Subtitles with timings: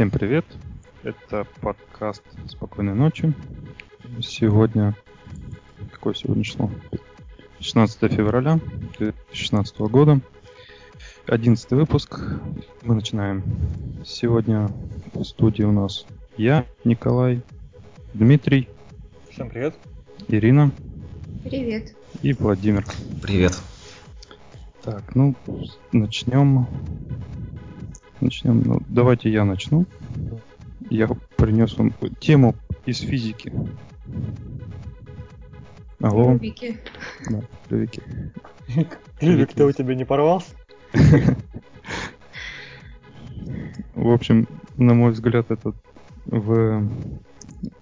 [0.00, 0.46] Всем привет!
[1.02, 3.34] Это подкаст «Спокойной ночи».
[4.22, 4.96] Сегодня...
[5.92, 6.70] Какое сегодня число?
[7.58, 8.58] 16 февраля
[8.98, 10.20] 2016 года.
[11.26, 12.18] 11 выпуск.
[12.80, 13.44] Мы начинаем.
[14.02, 14.70] Сегодня
[15.12, 16.06] в студии у нас
[16.38, 17.42] я, Николай,
[18.14, 18.70] Дмитрий.
[19.30, 19.74] Всем привет.
[20.28, 20.70] Ирина.
[21.44, 21.94] Привет.
[22.22, 22.86] И Владимир.
[23.20, 23.52] Привет.
[24.82, 25.36] Так, ну,
[25.92, 26.66] начнем.
[28.20, 28.62] Начнем.
[28.64, 29.86] Ну, давайте я начну.
[30.90, 33.52] Я принес вам тему из физики.
[36.00, 36.38] Алло.
[36.38, 36.78] Клювики.
[37.28, 38.02] Да, клювики.
[39.18, 40.50] Клювик-то у тебя не порвался?
[43.94, 45.72] В общем, на мой взгляд, это
[46.26, 46.88] в,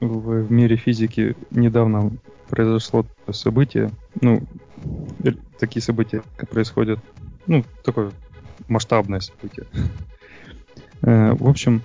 [0.00, 2.12] в, в мире физики недавно
[2.48, 4.42] произошло событие, ну,
[5.24, 6.98] э, такие события происходят,
[7.46, 8.10] ну, такое
[8.68, 9.66] масштабное событие.
[11.02, 11.82] Э, в общем,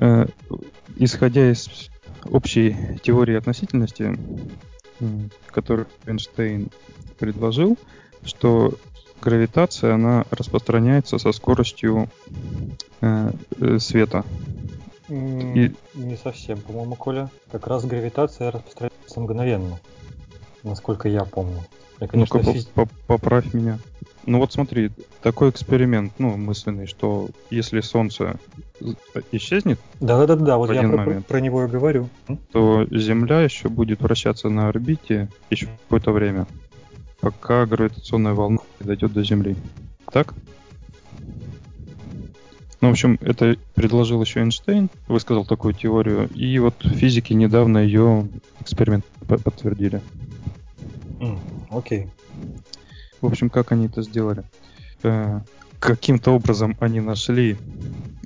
[0.00, 0.26] э,
[0.96, 1.90] исходя из
[2.24, 4.18] общей теории относительности,
[5.46, 6.70] которую Эйнштейн
[7.18, 7.78] предложил,
[8.24, 8.74] что
[9.20, 12.08] гравитация, она распространяется со скоростью
[13.00, 13.30] э,
[13.78, 14.24] света.
[15.08, 15.72] И...
[15.94, 17.30] Не совсем, по-моему, Коля.
[17.50, 19.78] Как раз гравитация распространяется мгновенно,
[20.62, 21.64] насколько я помню.
[22.00, 22.68] Я, конечно, ну-ка, физ...
[23.06, 23.78] поправь меня.
[24.26, 24.90] Ну вот смотри,
[25.22, 28.38] такой эксперимент, ну, мысленный, что если Солнце
[29.32, 32.10] исчезнет, да-да-да, вот я про, момент, про него и говорю,
[32.52, 36.46] то Земля еще будет вращаться на орбите еще какое-то время,
[37.20, 39.56] пока гравитационная волна дойдет до Земли.
[40.12, 40.34] Так?
[42.80, 48.28] Ну, в общем, это предложил еще Эйнштейн, высказал такую теорию, и вот физики недавно ее
[48.60, 50.00] эксперимент подтвердили.
[51.70, 52.04] Окей.
[52.04, 52.08] Okay.
[53.20, 54.44] В общем, как они это сделали?
[55.02, 55.40] Э,
[55.80, 57.56] каким-то образом они нашли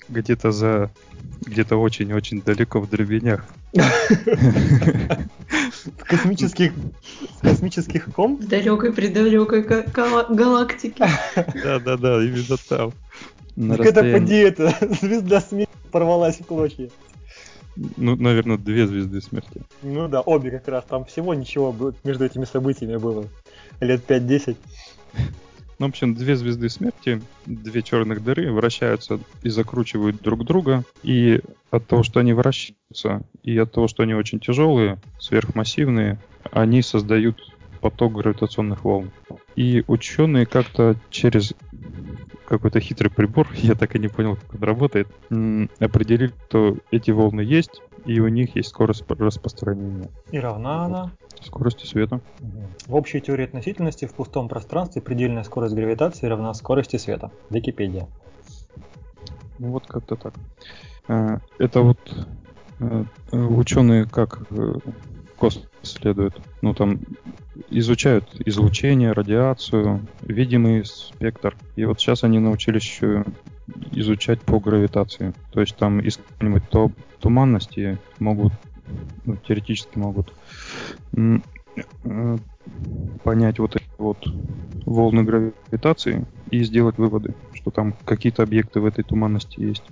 [0.09, 0.91] где-то за
[1.45, 3.45] где-то очень-очень далеко в дробинях.
[3.73, 3.81] В
[6.05, 6.73] космических,
[7.41, 8.37] космических ком?
[8.37, 11.09] В далекой-предалекой галактике.
[11.35, 12.93] Да-да-да, именно там.
[13.57, 16.91] Так это поди это, звезда смерти порвалась в клочья.
[17.77, 19.63] Ну, наверное, две звезды смерти.
[19.83, 20.85] Ну да, обе как раз.
[20.85, 21.75] Там всего ничего
[22.05, 23.27] между этими событиями было.
[23.81, 24.57] Лет 5-10.
[25.79, 30.85] Ну, в общем, две звезды смерти, две черных дыры вращаются и закручивают друг друга.
[31.03, 31.41] И
[31.71, 36.21] от того, что они вращаются, и от того, что они очень тяжелые, сверхмассивные,
[36.53, 37.41] они создают
[37.81, 39.11] поток гравитационных волн.
[39.57, 41.53] И ученые как-то через
[42.47, 45.09] какой-то хитрый прибор, я так и не понял, как он работает,
[45.79, 50.11] определили, что эти волны есть, и у них есть скорость распространения.
[50.31, 51.11] И равна она?
[51.41, 52.21] Скорости света.
[52.87, 57.31] В общей теории относительности в пустом пространстве предельная скорость гравитации равна скорости света.
[57.51, 58.07] Википедия.
[59.59, 60.35] Ну вот как-то так.
[61.09, 61.99] Э, это вот
[62.81, 64.43] э, ученые как
[65.43, 66.41] космос исследуют.
[66.61, 67.01] Ну, там
[67.69, 71.57] изучают излучение, радиацию, видимый спектр.
[71.75, 73.25] И вот сейчас они научились еще
[73.91, 75.35] изучать по гравитации.
[75.51, 78.53] То есть там из какой-нибудь туманности могут,
[79.25, 80.33] ну, теоретически могут
[81.17, 81.39] э,
[83.25, 84.25] понять вот эти вот
[84.87, 89.83] волны гравитации и сделать выводы, что там какие-то объекты в этой туманности есть.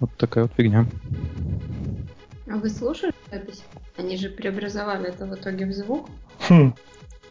[0.00, 0.86] Вот такая вот фигня.
[2.46, 3.62] А вы слушали запись?
[3.96, 6.08] Они же преобразовали это в итоге в звук.
[6.48, 6.74] Хм.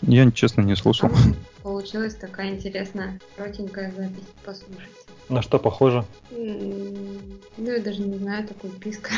[0.02, 1.10] Я, честно, не слушал.
[1.10, 4.28] А получилась такая интересная, коротенькая запись.
[4.44, 4.96] Послушайте.
[5.30, 6.06] На что похоже?
[6.32, 9.10] Ну, я даже не знаю, такой писк.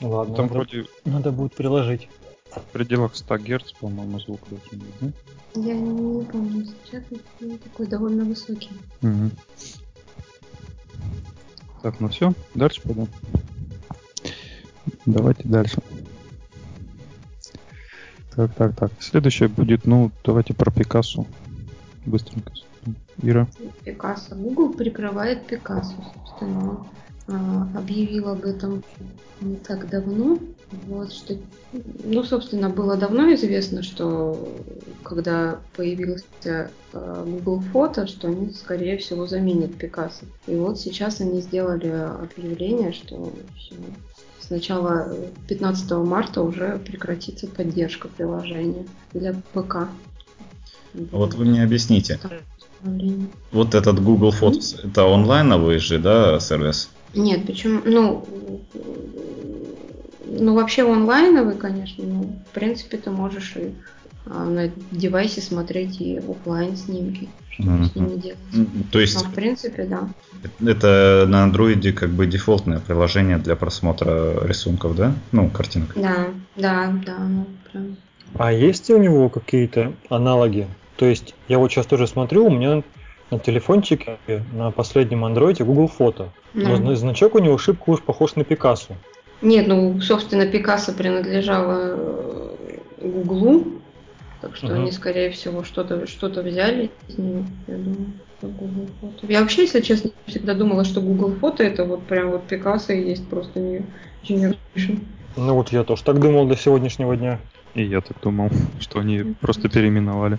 [0.00, 0.86] Ладно, Там надо, вроде...
[1.04, 2.08] надо будет приложить.
[2.50, 5.60] В пределах 100 Гц, по-моему, звук должен быть, да?
[5.60, 7.02] Я не помню сейчас,
[7.40, 8.70] но такой довольно высокий.
[9.02, 9.30] Угу.
[11.82, 13.08] Так, ну все, дальше пойдем.
[15.08, 15.80] Давайте дальше.
[18.36, 18.92] Так, так, так.
[19.00, 21.24] Следующее будет, ну, давайте про Пикассо.
[22.04, 22.52] Быстренько.
[23.22, 23.48] Ира.
[23.84, 24.34] Пикассо.
[24.34, 26.86] Google прикрывает Пикассо, собственно.
[27.26, 28.84] Он объявил об этом
[29.40, 30.38] не так давно.
[30.86, 31.38] Вот что,
[32.04, 34.58] ну, собственно, было давно известно, что
[35.02, 40.26] когда появился Google Фото, что они, скорее всего, заменят Пикассо.
[40.46, 43.74] И вот сейчас они сделали объявление, что все,
[44.40, 45.14] с начала
[45.48, 49.88] 15 марта уже прекратится поддержка приложения для ПК.
[50.94, 52.18] Вот вы мне объясните.
[53.50, 56.90] Вот этот Google Photos, это онлайновый же, да, сервис?
[57.14, 57.80] Нет, почему?
[57.84, 58.24] Ну,
[60.26, 66.18] ну вообще онлайновый, конечно, но в принципе ты можешь и а на девайсе смотреть и
[66.18, 67.84] офлайн снимки, что mm-hmm.
[67.84, 68.90] с ними делать.
[68.90, 70.08] То есть, Но, в принципе, да.
[70.64, 75.14] Это на андроиде как бы дефолтное приложение для просмотра рисунков, да?
[75.32, 75.92] Ну, картинок.
[75.96, 77.18] Да, да, да.
[77.18, 77.96] Ну, прям.
[78.34, 80.68] А есть у него какие-то аналоги?
[80.96, 82.82] То есть я вот сейчас тоже смотрю, у меня
[83.30, 84.18] на телефончике
[84.52, 86.30] на последнем андроиде Google Фото.
[86.54, 86.96] Но mm.
[86.96, 88.94] значок у него шибко уж похож на Пикассо.
[89.42, 92.54] Нет, ну, собственно, Пикассо принадлежало
[93.00, 93.77] Гуглу,
[94.48, 94.74] так что угу.
[94.74, 98.06] они, скорее всего, что-то что взяли из него, я думаю.
[98.40, 99.26] Google фото.
[99.26, 103.08] Я вообще, если честно, всегда думала, что Google фото это вот прям вот Пикассо и
[103.08, 103.82] есть просто не
[104.22, 105.00] Generation.
[105.36, 107.40] Ну вот я тоже так думал до сегодняшнего дня.
[107.74, 108.50] И я так думал,
[108.80, 109.34] что они mm-hmm.
[109.40, 110.38] просто переименовали.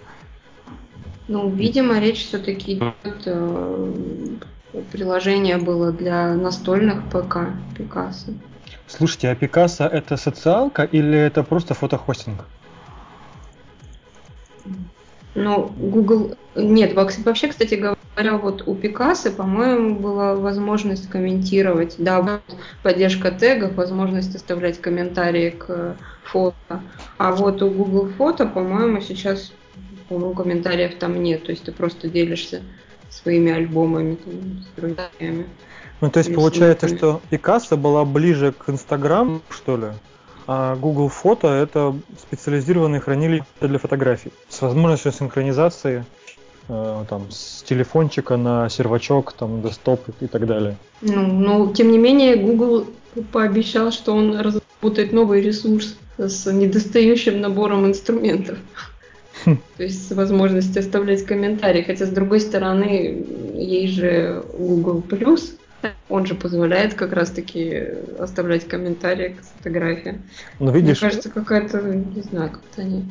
[1.28, 3.94] Ну, видимо, речь все-таки идет э,
[4.92, 8.32] приложение было для настольных ПК Пикассо.
[8.88, 12.46] Слушайте, а Пикассо это социалка или это просто фотохостинг?
[15.36, 16.36] Ну, Google...
[16.56, 21.96] Нет, вообще, кстати говоря, вот у Пикассо, по-моему, была возможность комментировать.
[21.98, 22.42] Да,
[22.84, 26.82] поддержка тегов, возможность оставлять комментарии к фото.
[27.18, 29.52] А вот у Google Фото, по-моему, сейчас
[30.10, 31.44] по-моему, комментариев там нет.
[31.44, 32.62] То есть ты просто делишься
[33.10, 34.34] своими альбомами, там,
[34.64, 35.46] с друзьями.
[36.02, 39.88] Ну, то есть получается, что Пикассо была ближе к Инстаграму, что ли?
[40.52, 46.06] А Google Фото это специализированное хранилище для фотографий с возможностью синхронизации
[46.68, 50.76] э, там, с телефончика на сервачок, там, десктоп и так далее.
[51.02, 52.88] Ну, но тем не менее, Google
[53.32, 58.58] пообещал, что он разработает новый ресурс с недостающим набором инструментов.
[59.46, 59.60] Хм.
[59.78, 61.84] То есть с возможностью оставлять комментарии.
[61.84, 63.24] Хотя, с другой стороны,
[63.54, 65.59] есть же Google Plus,
[66.10, 67.88] он же позволяет как раз-таки
[68.20, 70.22] оставлять комментарии к фотографии.
[70.60, 73.06] Ну, видишь, Мне кажется, какая-то, не знаю, как-то они...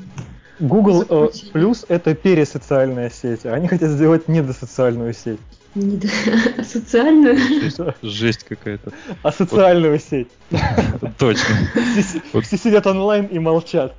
[0.61, 5.39] Google э, Plus это пересоциальная сеть, а они хотят сделать недосоциальную сеть.
[5.75, 6.09] Недо...
[6.65, 7.39] Социальную?
[8.03, 8.93] Жесть какая-то.
[9.23, 10.29] А социальную сеть.
[11.19, 11.55] Точно.
[12.43, 13.95] Все сидят онлайн и молчат.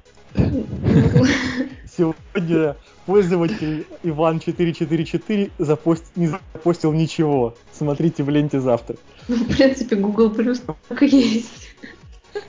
[1.97, 2.75] Сегодня
[3.05, 6.03] пользователь Иван444 запост...
[6.15, 7.55] не запостил ничего.
[7.79, 8.97] Смотрите в ленте завтра.
[9.29, 11.69] Ну, в принципе, Google Plus так и есть.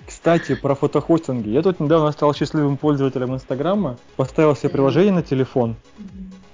[0.05, 1.51] Кстати, про фотохостинги.
[1.51, 5.77] Я тут недавно стал счастливым пользователем Инстаграма, поставил себе приложение на телефон.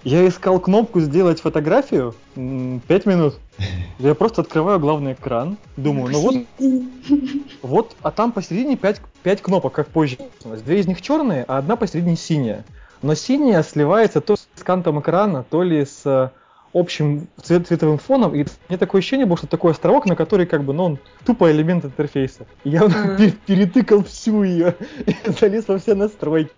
[0.05, 3.37] Я искал кнопку «Сделать фотографию» 5 минут.
[3.99, 6.37] Я просто открываю главный экран, думаю, ну вот,
[7.63, 10.19] вот, а там посередине 5, 5 кнопок, как позже.
[10.45, 12.63] Две из них черные, а одна посередине синяя
[13.03, 16.33] но синяя сливается то с кантом экрана, то ли с
[16.77, 20.63] общим цвет цветовым фоном, и мне такое ощущение было, что такой островок, на который как
[20.63, 22.47] бы, ну, он тупо элемент интерфейса.
[22.65, 23.33] И я uh-huh.
[23.47, 24.75] перетыкал всю ее,
[25.07, 26.53] и залез во все настройки.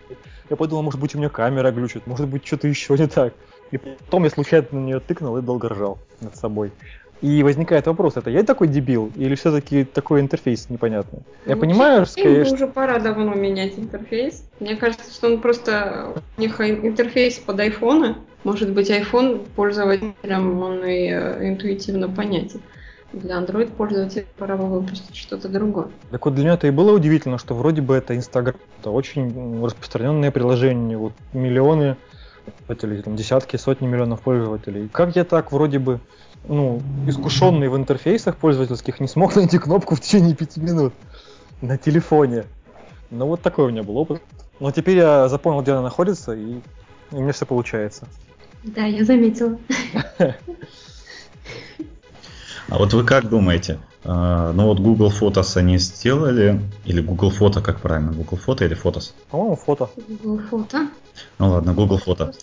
[0.50, 3.34] Я подумал, может быть, у меня камера глючит, может быть, что-то еще не так.
[3.70, 6.72] И потом я случайно на нее тыкнул и долго ржал над собой.
[7.20, 11.20] И возникает вопрос, это я такой дебил или все-таки такой интерфейс непонятный?
[11.46, 12.28] Я ну, понимаю, что...
[12.28, 14.44] уже пора давно менять интерфейс.
[14.60, 16.14] Мне кажется, что он просто...
[16.36, 18.18] У них интерфейс под айфона.
[18.44, 22.60] Может быть, iPhone пользователям он и э, интуитивно понятен.
[23.12, 25.88] Для Android пользователя пора бы выпустить что-то другое.
[26.10, 29.64] Так вот для меня это и было удивительно, что вроде бы это Instagram, это очень
[29.64, 31.96] распространенное приложение, вот миллионы
[32.66, 34.88] пользователей, там десятки, сотни миллионов пользователей.
[34.92, 36.00] Как я так вроде бы
[36.46, 40.93] ну, искушенный в интерфейсах пользовательских, не смог найти кнопку в течение пяти минут
[41.61, 42.45] на телефоне.
[43.11, 44.23] Ну, вот такой у меня был опыт.
[44.61, 46.62] Но теперь я запомнил, где она находится, и, и
[47.12, 48.07] у меня все получается.
[48.64, 49.59] Да, я заметила.
[52.68, 53.78] А вот вы как думаете?
[54.04, 58.76] А, ну вот Google Photos они сделали, или Google Фото, как правильно, Google Фото или
[58.76, 59.12] Photos?
[59.30, 59.88] По-моему, фото.
[60.23, 60.88] Google Фото.
[61.38, 62.35] Ну ладно, Google Фото.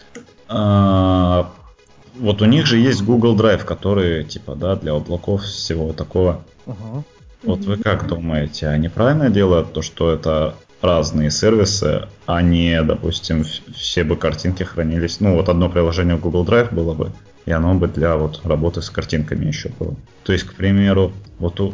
[2.20, 6.44] Вот у них же есть Google Drive, который, типа, да, для облаков всего такого.
[6.66, 7.04] Uh-huh.
[7.44, 13.44] Вот вы как думаете, они правильно делают то, что это разные сервисы, а не, допустим,
[13.44, 15.20] все бы картинки хранились.
[15.20, 17.12] Ну, вот одно приложение в Google Drive было бы,
[17.46, 19.96] и оно бы для вот работы с картинками еще было.
[20.24, 21.74] То есть, к примеру, вот у...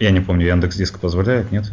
[0.00, 1.70] Я не помню, Яндекс Диск позволяет, нет?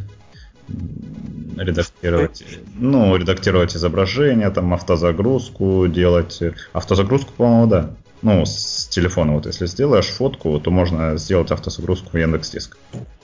[1.58, 2.44] Редактировать,
[2.76, 6.42] ну, редактировать изображение, там, автозагрузку делать.
[6.74, 7.90] Автозагрузку, по-моему, да.
[8.22, 12.78] Ну, с телефона вот если сделаешь фотку, то можно сделать автозагрузку в Яндекс.Диск.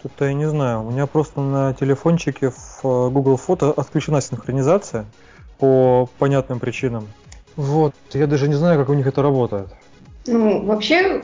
[0.04, 0.86] Тут я не знаю.
[0.86, 5.06] У меня просто на телефончике в э, Google Фото отключена синхронизация
[5.58, 7.08] по понятным причинам.
[7.56, 9.70] Вот, я даже не знаю, как у них это работает.
[10.28, 11.24] Ну, вообще,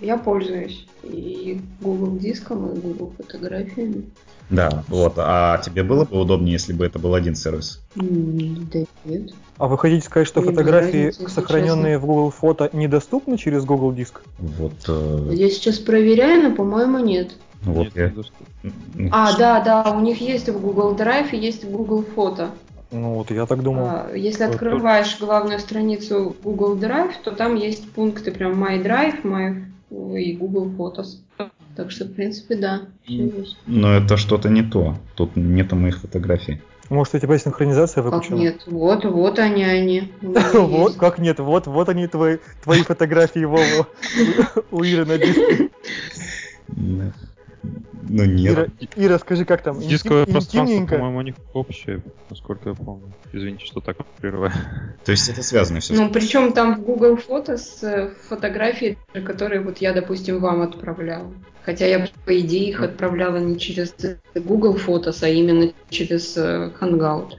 [0.00, 4.04] Я пользуюсь и Google диском, и Google фотографиями.
[4.50, 5.14] Да, вот.
[5.16, 7.80] А тебе было бы удобнее, если бы это был один сервис?
[7.94, 9.30] Да нет.
[9.58, 13.64] А вы хотите сказать, что Мне фотографии, разницы, сохраненные если в Google Фото, недоступны через
[13.64, 14.22] Google Диск?
[14.38, 14.74] Вот.
[14.86, 17.32] э, Я сейчас проверяю, но, по-моему, нет.
[17.62, 19.10] вот Нет, я.
[19.10, 22.50] А, да, да, у них есть в Google Drive и есть в Google Фото.
[22.92, 23.86] Ну вот я так думал.
[23.86, 29.64] А, Если открываешь главную страницу Google Drive, то там есть пункты прям My Drive, My
[29.90, 31.18] и Google Photos.
[31.76, 33.40] Так что, в принципе, да, все М.
[33.40, 33.56] есть.
[33.66, 34.96] Но это что-то не то.
[35.14, 36.60] Тут нету моих фотографий.
[36.88, 38.36] Может, у тебя синхронизация Как выключена?
[38.36, 38.62] нет?
[38.66, 40.12] Вот, вот они, они.
[40.54, 43.88] Вот, как нет, вот, вот они твои, твои фотографии, Вова,
[44.70, 45.70] у у Иры на диске.
[48.08, 48.52] Ну нет.
[48.54, 49.78] Ира, Ира, скажи, как там?
[49.78, 53.12] Интим- Дисковое пространство, по-моему, у них общее, насколько я помню.
[53.32, 54.52] Извините, что так прерываю.
[55.04, 55.94] То есть это связано все.
[55.94, 61.32] Ну, причем там в Google Photos э, фотографии, которые вот я, допустим, вам отправляла.
[61.64, 63.92] Хотя я, по идее, их отправляла не через
[64.36, 67.32] Google Photos, а именно через э, Hangout.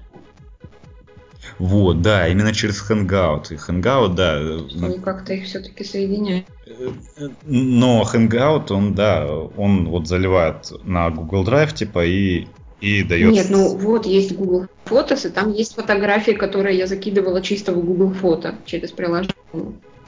[1.60, 3.48] Вот, да, именно через Hangout.
[3.52, 4.38] И Hangout, да.
[4.86, 6.46] Они как-то их все-таки соединяют.
[6.66, 12.48] э, Но Hangout, он, да, он вот заливает на Google Drive, типа, и,
[12.80, 13.34] и дает...
[13.34, 17.84] Нет, ну вот есть Google Photos, и там есть фотографии, которые я закидывала чисто в
[17.84, 19.34] Google Фото через приложение.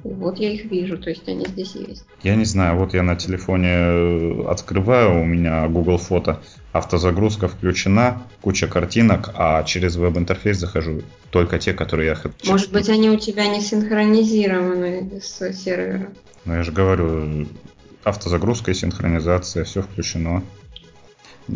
[0.03, 2.05] Вот я их вижу, то есть они здесь есть.
[2.23, 6.41] Я не знаю, вот я на телефоне э, открываю, у меня Google Фото,
[6.71, 11.01] автозагрузка включена, куча картинок, а через веб-интерфейс захожу
[11.31, 12.51] только те, которые я хочу.
[12.51, 16.11] Может быть, они у тебя не синхронизированы с сервера.
[16.45, 17.47] Ну, я же говорю,
[18.03, 20.43] автозагрузка и синхронизация, все включено.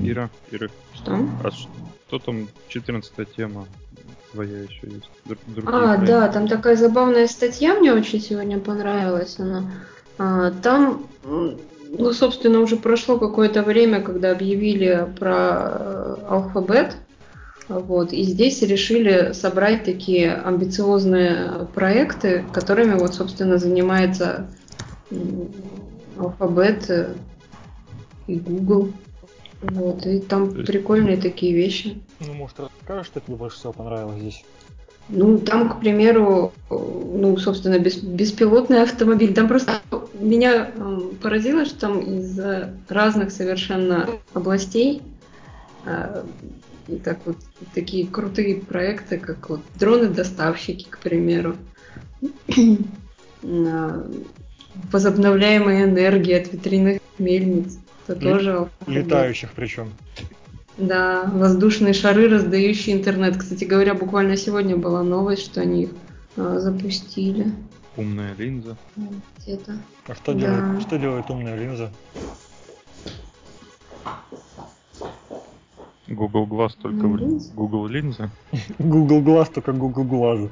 [0.02, 1.18] Ира, Ира, Что?
[1.44, 3.66] а что там 14 тема
[4.32, 5.10] твоя еще есть?
[5.26, 6.08] Дру- другие А, проекты?
[6.08, 9.40] да, там такая забавная статья мне очень сегодня понравилась.
[9.40, 9.64] Она.
[10.18, 16.96] А, там, ну, собственно, уже прошло какое-то время, когда объявили про э, алфабет.
[17.70, 24.48] Вот, и здесь решили собрать такие амбициозные проекты, которыми вот, собственно, занимается
[26.18, 27.14] алфабет э,
[28.28, 28.92] и Google.
[29.64, 32.02] Вот, и там есть- прикольные такие вещи.
[32.20, 34.44] Ну, может, расскажешь, что тебе больше всего понравилось здесь?
[35.10, 39.34] Ну, там, к примеру, э, ну, собственно, бес- беспилотный автомобиль.
[39.34, 39.82] Там просто
[40.14, 45.02] меня эм, поразило, что там из э, разных совершенно областей
[45.86, 46.24] э,
[46.88, 47.38] и так вот
[47.74, 51.56] такие крутые проекты, как вот дроны-доставщики, к примеру.
[53.42, 54.04] На
[54.92, 57.78] Возобновляемая энергия от ветряных мельниц.
[58.08, 58.70] Это тоже.
[58.88, 59.90] Летающих причем.
[60.78, 63.38] Да, воздушные шары, раздающие интернет.
[63.38, 65.90] Кстати говоря, буквально сегодня была новость, что они их
[66.36, 67.52] а, запустили.
[67.96, 68.76] Умная линза.
[69.38, 69.78] Где-то.
[70.08, 70.40] А что, Да.
[70.40, 71.92] делает, что делает умная линза?
[76.08, 77.52] Google Glass только в линза.
[77.54, 78.30] Google линза.
[78.80, 80.50] Google Glass только Google глаза.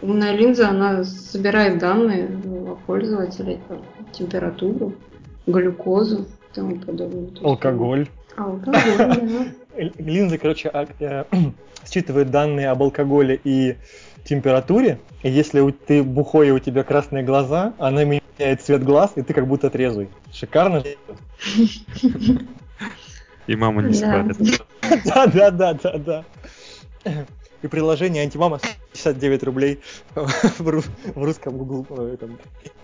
[0.00, 2.28] Умная линза, она собирает данные
[2.86, 3.60] пользователей,
[4.12, 4.94] температуру,
[5.46, 7.26] глюкозу и тому подобное.
[7.26, 8.08] То есть, Алкоголь.
[8.36, 9.46] Алкоголь, да.
[9.76, 11.24] Л- Линза, короче, а- э,
[11.90, 13.76] считывает данные об алкоголе и
[14.24, 19.12] температуре, и если у- ты бухой и у тебя красные глаза, она меняет цвет глаз,
[19.16, 20.08] и ты как будто трезвый.
[20.32, 20.82] Шикарно.
[23.46, 24.36] И мама не спалит.
[25.04, 26.24] Да, да, да, да, да.
[27.62, 28.60] И приложение антимама
[28.94, 29.80] 69 рублей
[30.14, 30.84] в, ру-
[31.14, 32.38] в русском Google, э, этом,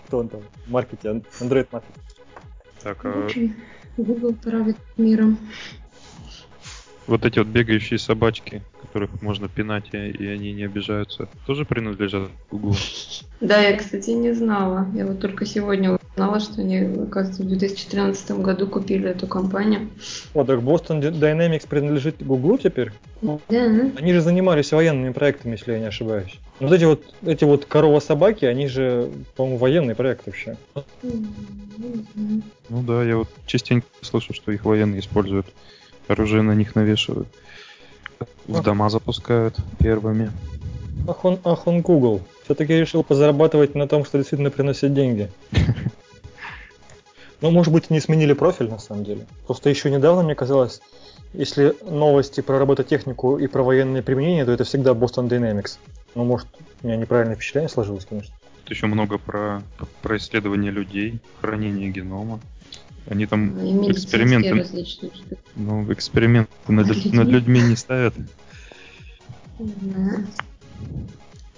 [0.07, 1.99] кто он там, маркете, Android маркете.
[2.83, 3.55] Так, а общем,
[3.97, 5.39] Google правит миром.
[7.07, 12.29] Вот эти вот бегающие собачки, которых можно пинать, и, и они не обижаются, тоже принадлежат
[12.51, 12.75] Google.
[13.41, 14.87] Да, я, кстати, не знала.
[14.95, 19.89] Я вот только сегодня узнала, что они, оказывается, в 2013 году купили эту компанию.
[20.33, 22.91] О, так Boston Dy- Dynamics принадлежит Google теперь?
[23.21, 23.39] Да.
[23.49, 26.39] Они же занимались военными проектами, если я не ошибаюсь.
[26.59, 30.57] Вот эти вот, эти вот корова-собаки, они же, по-моему, военный проект вообще.
[30.73, 32.43] Знаю.
[32.69, 35.47] Ну да, я вот частенько слышу, что их военные используют.
[36.07, 37.27] Оружие на них навешивают.
[38.47, 40.31] В дома запускают первыми.
[41.07, 42.21] Ах он, ах он Google.
[42.43, 45.29] Все-таки решил позарабатывать на том, что действительно приносит деньги.
[47.41, 49.27] Ну, может быть, не сменили профиль на самом деле.
[49.45, 50.81] Просто еще недавно мне казалось,
[51.33, 55.77] если новости про робототехнику и про военные применения, то это всегда Boston Dynamics.
[56.15, 56.47] Ну, может,
[56.81, 58.33] у меня неправильное впечатление сложилось, конечно.
[58.63, 59.61] Тут еще много про,
[60.01, 62.39] про исследование людей, хранение генома.
[63.07, 64.65] Они там И эксперименты,
[65.55, 67.61] ну, эксперименты над, Над над людьми?
[67.61, 68.13] не ставят.
[69.59, 70.17] Да.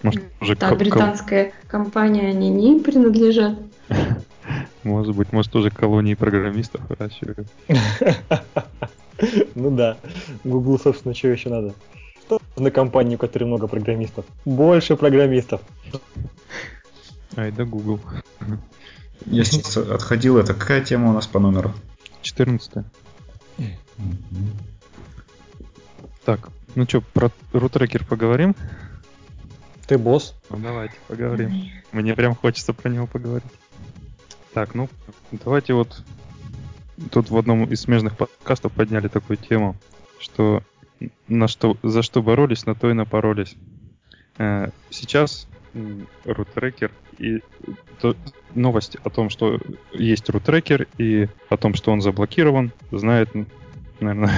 [0.03, 3.57] Может, уже Та британская компания, они не принадлежат.
[4.83, 7.47] Может быть, может, уже колонии программистов выращивают.
[9.55, 9.97] Ну да.
[10.43, 11.73] Google, собственно, что еще надо?
[12.21, 14.25] Что на компанию, у которой много программистов?
[14.45, 15.61] Больше программистов.
[17.35, 17.99] Ай да Google.
[19.25, 21.73] Я сейчас отходил, это какая тема у нас по номеру?
[22.21, 22.85] 14.
[26.23, 28.55] Так, ну что, про рутрекер поговорим?
[29.87, 30.35] Ты босс.
[30.49, 31.71] Ну давайте, поговорим.
[31.91, 33.49] Мне прям хочется про него поговорить.
[34.53, 34.89] Так, ну,
[35.31, 36.03] давайте вот
[37.11, 39.75] тут в одном из смежных подкастов подняли такую тему,
[40.19, 40.63] что
[41.27, 43.55] на что, за что боролись, на то и напоролись.
[44.37, 45.47] Э, сейчас
[46.25, 47.41] рутрекер и
[48.01, 48.15] то,
[48.55, 49.59] новость о том, что
[49.93, 53.29] есть рутрекер и о том, что он заблокирован, знает,
[53.99, 54.31] наверное,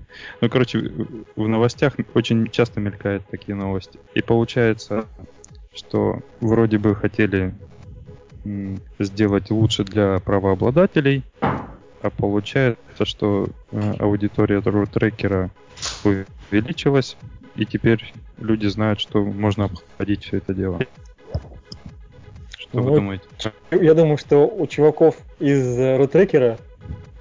[0.40, 0.92] ну, короче,
[1.36, 3.98] в новостях очень часто мелькают такие новости.
[4.14, 5.06] И получается,
[5.74, 7.54] что вроде бы хотели
[8.98, 15.50] сделать лучше для правообладателей, а получается, что э, аудитория трекера
[16.04, 17.16] увеличилась,
[17.56, 20.78] и теперь люди знают, что можно обходить все это дело.
[22.76, 23.24] Что ну, вы думаете?
[23.70, 26.58] Я думаю, что у чуваков из рутрекера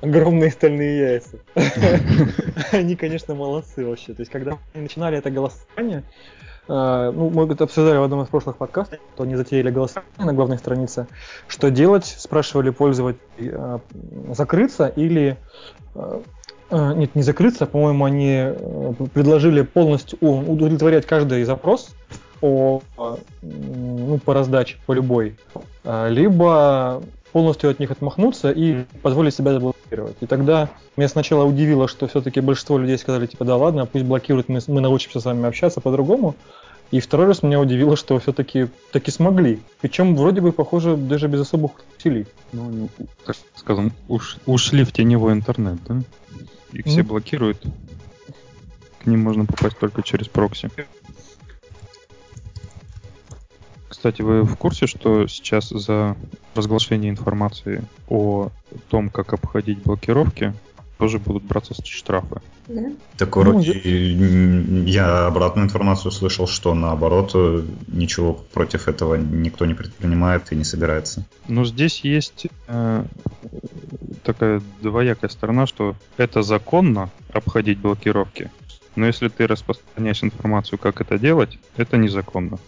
[0.02, 1.38] огромные стальные яйца.
[2.74, 4.14] Они, конечно, молодцы вообще.
[4.14, 6.04] То есть, когда они начинали это голосование,
[6.68, 10.34] э, ну, мы это обсуждали в одном из прошлых подкастов, то они затеяли голосование на
[10.34, 11.08] главной странице.
[11.48, 12.06] Что делать?
[12.06, 13.22] Спрашивали пользователей,
[13.54, 13.80] э,
[14.34, 15.38] закрыться или
[15.96, 16.22] э,
[16.70, 18.50] нет, не закрыться, по-моему, они
[19.14, 21.96] предложили полностью удовлетворять каждый запрос
[22.40, 22.82] по,
[23.42, 25.36] ну, по раздаче, по любой,
[25.84, 27.02] либо
[27.36, 30.16] полностью от них отмахнуться и позволить себя заблокировать.
[30.22, 34.48] И тогда меня сначала удивило, что все-таки большинство людей сказали, типа, да ладно, пусть блокируют,
[34.48, 36.36] мы, мы научимся с вами общаться по-другому.
[36.92, 39.60] И второй раз меня удивило, что все-таки таки смогли.
[39.82, 42.26] Причем вроде бы, похоже, даже без особых усилий.
[42.54, 42.88] Ну,
[43.26, 45.96] так скажем, уш, ушли в теневой интернет, да?
[46.72, 46.84] Mm.
[46.86, 47.62] все блокируют.
[49.04, 50.70] К ним можно попасть только через прокси.
[53.96, 56.18] Кстати, вы в курсе, что сейчас за
[56.54, 58.50] разглашение информации о
[58.90, 60.54] том, как обходить блокировки,
[60.98, 62.42] тоже будут браться штрафы?
[62.68, 62.92] Да.
[63.18, 67.34] Так вроде ну, я обратную информацию слышал, что наоборот
[67.88, 71.26] ничего против этого никто не предпринимает и не собирается.
[71.48, 73.06] Но здесь есть э,
[74.24, 78.52] такая двоякая сторона, что это законно обходить блокировки,
[78.98, 82.60] но если ты распространяешь информацию, как это делать, это незаконно.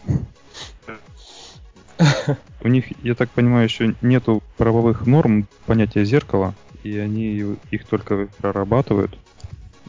[2.61, 8.27] У них, я так понимаю, еще нету правовых норм понятия зеркала, и они их только
[8.37, 9.17] прорабатывают.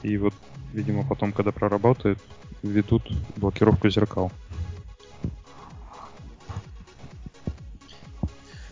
[0.03, 0.35] И вот,
[0.73, 2.19] видимо, потом, когда проработают,
[2.63, 3.03] ведут
[3.37, 4.33] блокировку зеркал.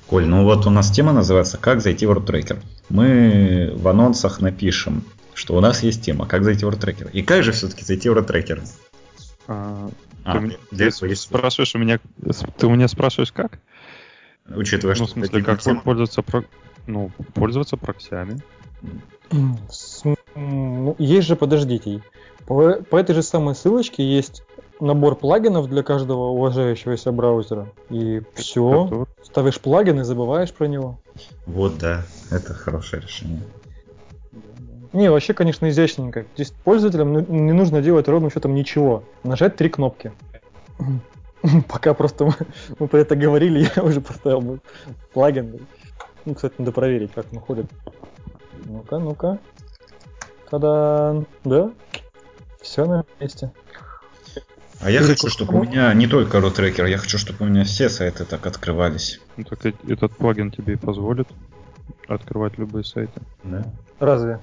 [0.06, 2.62] Коль, ну вот у нас тема называется «Как зайти в WordTracker».
[2.88, 5.02] Мы в анонсах напишем,
[5.34, 7.10] что у нас есть тема «Как зайти в WordTracker».
[7.10, 8.64] И как же все-таки зайти в WordTracker?
[9.48, 9.88] А,
[10.24, 12.00] а, ты, ты, ты спрашиваешь у меня,
[12.56, 13.60] ты у меня спрашиваешь как?
[14.48, 15.80] Учитывая, ну, что в смысле, как тема.
[15.80, 16.44] пользоваться, про...
[16.86, 18.40] ну, пользоваться проксями.
[19.30, 22.02] Ну, есть же, подождите,
[22.46, 24.42] по, по этой же самой ссылочке есть
[24.80, 27.72] набор плагинов для каждого уважающегося браузера.
[27.90, 29.06] И все, Который?
[29.24, 30.98] ставишь плагин и забываешь про него.
[31.46, 33.42] Вот, да, это хорошее решение.
[34.96, 36.24] Не, вообще, конечно, изящненько.
[36.36, 39.04] Здесь пользователям ну, не нужно делать ровным счетом ничего.
[39.24, 40.10] Нажать три кнопки.
[41.68, 42.32] Пока просто мы,
[42.78, 44.58] мы про это говорили, я уже поставил
[45.12, 45.66] плагин.
[46.24, 47.66] Ну, кстати, надо проверить, как он ходит.
[48.64, 49.38] Ну-ка, ну-ка.
[50.48, 51.70] Тогда, да,
[52.62, 53.50] все на месте.
[54.80, 57.90] А я хочу, чтобы у меня не только ротрекер, я хочу, чтобы у меня все
[57.90, 59.20] сайты так открывались.
[59.36, 61.28] Ну так этот плагин тебе позволит
[62.08, 63.20] открывать любые сайты.
[63.44, 63.64] Да.
[63.98, 64.40] Разве?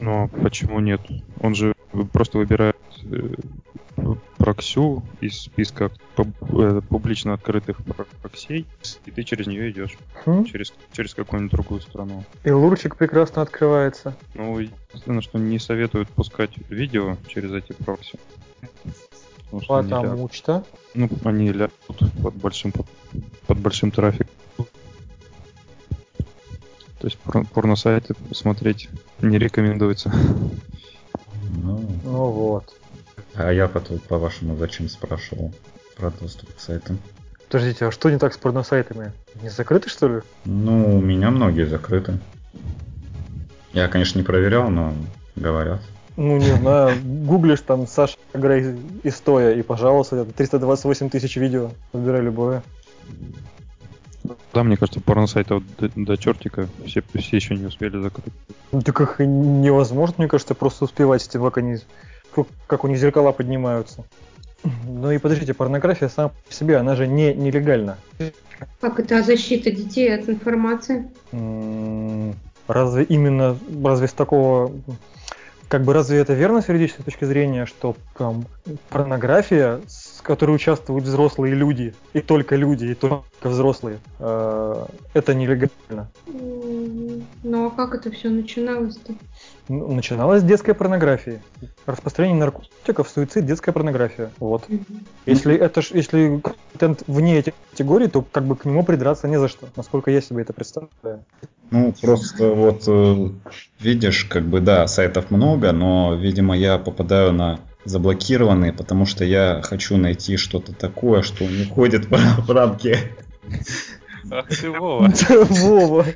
[0.00, 1.00] Ну, а почему нет?
[1.40, 1.74] Он же
[2.12, 3.34] просто выбирает э,
[4.36, 7.78] проксю из списка э, публично открытых
[8.20, 8.66] проксей,
[9.04, 9.96] и ты через нее идешь.
[10.24, 10.44] Хм?
[10.44, 12.24] Через, через какую-нибудь другую страну.
[12.44, 14.16] И лурчик прекрасно открывается.
[14.34, 18.18] Ну, единственное, что не советуют пускать видео через эти прокси.
[19.50, 20.64] Потому что, Потому что?
[20.94, 22.86] Ну, они лягут под большим, под,
[23.46, 24.28] под большим трафиком.
[27.06, 28.88] То есть порно-сайты смотреть
[29.22, 30.12] не рекомендуется.
[31.62, 32.74] Ну, ну вот.
[33.36, 35.54] А я потом, по-вашему, зачем спрашивал
[35.96, 36.98] про доступ к сайтам?
[37.48, 39.12] Подождите, а что не так с порно-сайтами?
[39.40, 40.22] Не закрыты, что ли?
[40.46, 42.18] Ну, у меня многие закрыты.
[43.72, 44.92] Я, конечно, не проверял, но
[45.36, 45.82] говорят.
[46.16, 48.80] Ну, не знаю, гуглишь там Саша Грей
[49.12, 52.64] стоя и, пожалуйста, 328 тысяч видео, выбирай любое.
[54.52, 58.32] Да, мне кажется, порносайтов до, до чертика все, все еще не успели закрыть.
[58.72, 61.78] Ну, так их невозможно, мне кажется, просто успевать с тем, как они,
[62.66, 64.04] как у них зеркала поднимаются.
[64.84, 67.98] Ну и подождите, порнография сама по себе, она же не нелегальна.
[68.80, 71.08] Как это защита детей от информации?
[72.66, 74.72] Разве именно, разве с такого
[75.68, 78.44] как бы разве это верно с юридической точки зрения, что там
[78.88, 86.08] порнография, с которой участвуют взрослые люди, и только люди, и только взрослые, э, это нелегально?
[86.26, 89.14] Ну а как это все начиналось-то?
[89.68, 91.42] Ну, начиналось с детской порнографии.
[91.86, 94.30] Распространение наркотиков, суицид, детская порнография.
[94.38, 94.64] Вот.
[95.26, 99.48] Если это если контент вне этих категорий, то как бы к нему придраться не за
[99.48, 101.24] что, насколько я себе это представляю.
[101.70, 103.30] Ну, просто вот э,
[103.80, 109.60] видишь, как бы, да, сайтов много, но, видимо, я попадаю на заблокированные, потому что я
[109.62, 112.96] хочу найти что-то такое, что не входит в рамки.
[114.30, 115.12] Ах ты, Вова.
[115.48, 116.06] Вова.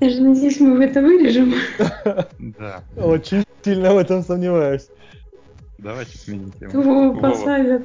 [0.00, 1.54] Я же надеюсь, мы в это вырежем.
[2.38, 2.82] Да.
[2.96, 4.88] Очень сильно в этом сомневаюсь.
[5.78, 6.82] Давайте сменим тему.
[6.82, 7.82] Вова посадят.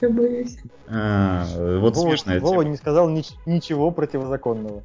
[0.00, 0.58] Я боюсь.
[0.88, 1.46] А,
[1.80, 2.70] вот Вова, смешная Вова тема.
[2.70, 4.82] не сказал нич- ничего противозаконного.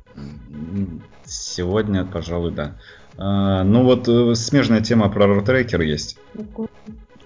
[1.26, 2.76] Сегодня, пожалуй, да.
[3.18, 6.18] А, ну вот э, смежная тема про рутрекер есть.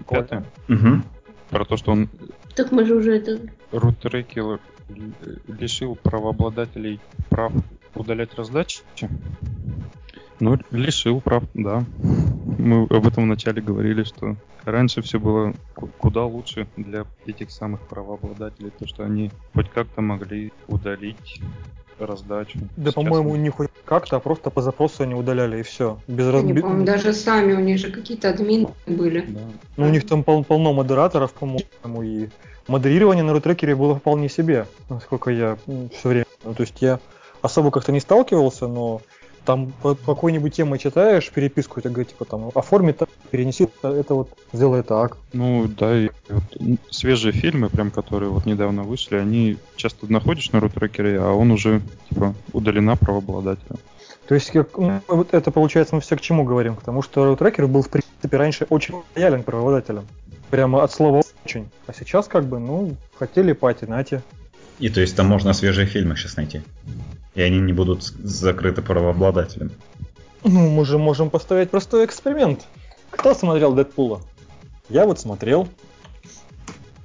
[0.08, 0.44] Пятое.
[0.68, 1.02] Угу.
[1.50, 2.08] Про то, что он
[2.56, 3.38] Так мы же уже это...
[3.70, 4.60] рутрекер
[5.46, 7.52] лишил правообладателей прав
[7.94, 8.80] удалять раздачи.
[10.40, 11.84] Ну, лишил прав, да.
[12.58, 15.54] Мы об этом вначале говорили, что раньше все было
[15.98, 21.40] куда лучше для этих самых правообладателей, то что они хоть как-то могли удалить
[21.98, 22.58] раздачу.
[22.76, 26.00] Да, Сейчас по-моему, не хоть как-то, а просто по запросу они удаляли и все.
[26.08, 29.24] Без Они, разби- по-моему, даже сами, у них же какие-то админы были.
[29.28, 29.40] Да.
[29.76, 32.28] Ну, у них там пол- полно модераторов, по-моему, и
[32.66, 35.56] модерирование на рутрекере было вполне себе, насколько я
[35.92, 36.26] все время.
[36.44, 36.98] Ну, то есть я
[37.42, 39.02] особо как-то не сталкивался, но
[39.44, 44.28] там по какой-нибудь темы читаешь переписку, это говорит, типа там, оформи так, перенеси это вот,
[44.52, 45.16] сделай так.
[45.32, 46.44] Ну да, и вот
[46.90, 51.82] свежие фильмы, прям которые вот недавно вышли, они часто находишь на рутрекере, а он уже
[52.08, 53.76] типа удалена правообладателя.
[54.26, 56.76] То есть как, ну, вот это получается мы все к чему говорим?
[56.76, 60.06] К тому, что рутрекер был в принципе раньше очень лоялен правообладателям.
[60.50, 61.68] Прямо от слова очень.
[61.86, 64.22] А сейчас как бы, ну, хотели пати, нате.
[64.78, 66.62] И то есть там можно свежие фильмы сейчас найти.
[67.34, 69.72] И они не будут закрыты правообладателем.
[70.44, 72.66] Ну, мы же можем поставить простой эксперимент.
[73.10, 74.20] Кто смотрел Дэдпула?
[74.88, 75.68] Я вот смотрел.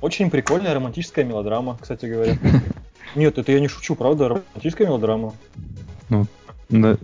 [0.02, 2.38] Очень прикольная романтическая мелодрама, кстати говоря.
[3.16, 5.34] Нет, это я не шучу, правда, романтическая мелодрама.
[6.10, 6.28] Ну,
[6.70, 6.98] да,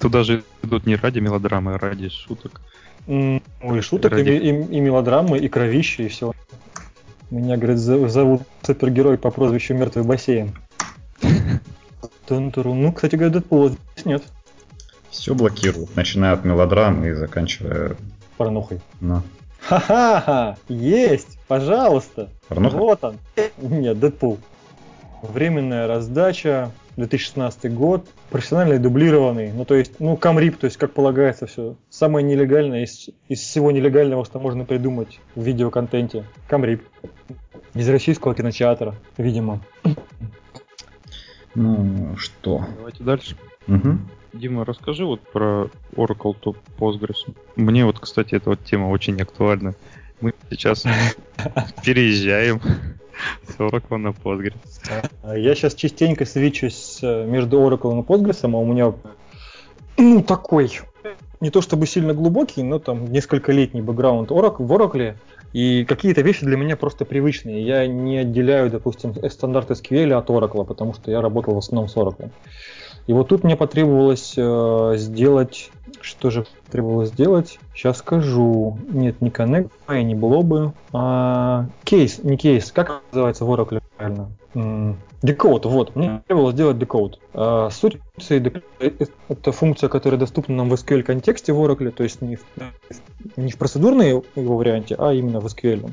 [0.00, 2.60] туда же идут не ради мелодрамы, а ради шуток.
[3.06, 4.30] Ну, и шуток, ради...
[4.30, 6.32] и, и, и мелодрамы, и кровища, и все.
[7.30, 10.56] Меня, говорит, зовут супергерой по прозвищу Мертвый бассейн.
[12.30, 14.22] Ну, кстати говоря, Дэдпула здесь нет.
[15.10, 17.96] Все блокируют, начиная от мелодрамы и заканчивая...
[18.36, 18.80] Порнухой.
[19.00, 19.22] Ну.
[19.60, 20.56] Ха-ха-ха!
[20.68, 21.38] Есть!
[21.48, 22.30] Пожалуйста!
[22.48, 22.76] Порнуха?
[22.76, 23.16] Вот он!
[23.58, 24.38] Нет, Дэдпул.
[25.22, 31.46] Временная раздача, 2016 год, профессиональный дублированный, ну то есть, ну камрип, то есть как полагается
[31.46, 31.76] все.
[31.88, 36.24] Самое нелегальное из, из всего нелегального, что можно придумать в видеоконтенте.
[36.48, 36.82] Камрип.
[37.74, 39.60] Из российского кинотеатра, видимо.
[41.54, 42.66] Ну, что?
[42.76, 43.36] Давайте дальше.
[43.68, 43.98] Угу.
[44.32, 47.32] Дима, расскажи вот про Oracle to Postgres.
[47.54, 49.74] Мне вот, кстати, эта вот тема очень актуальна.
[50.20, 50.84] Мы сейчас
[51.84, 52.60] переезжаем
[53.58, 54.54] Oracle на Postgres.
[55.36, 58.94] Я сейчас частенько свечусь между Oracle и Postgres, а у меня
[59.96, 60.70] ну, такой,
[61.40, 65.16] не то чтобы сильно глубокий, но там несколько летний бэкграунд Oracle, в Oracle,
[65.52, 67.64] и какие-то вещи для меня просто привычные.
[67.64, 71.96] Я не отделяю, допустим, стандарт SQL от Oracle, потому что я работал в основном с
[71.96, 72.30] Oracle.
[73.08, 75.70] И вот тут мне потребовалось э, сделать...
[76.02, 77.58] Что же требовалось сделать?
[77.74, 78.78] Сейчас скажу.
[78.88, 79.70] Нет, не Connect,
[80.02, 82.70] не блобы, а кейс, не кейс.
[82.70, 84.30] Как называется в Oracle правильно?
[85.22, 85.96] Decode, вот.
[85.96, 87.14] Мне требовалось сделать decode.
[87.32, 88.62] А, суть функции
[89.28, 92.44] это функция, которая доступна нам в SQL контексте в Oracle, то есть не в,
[93.36, 95.90] не в процедурной его варианте, а именно в SQL.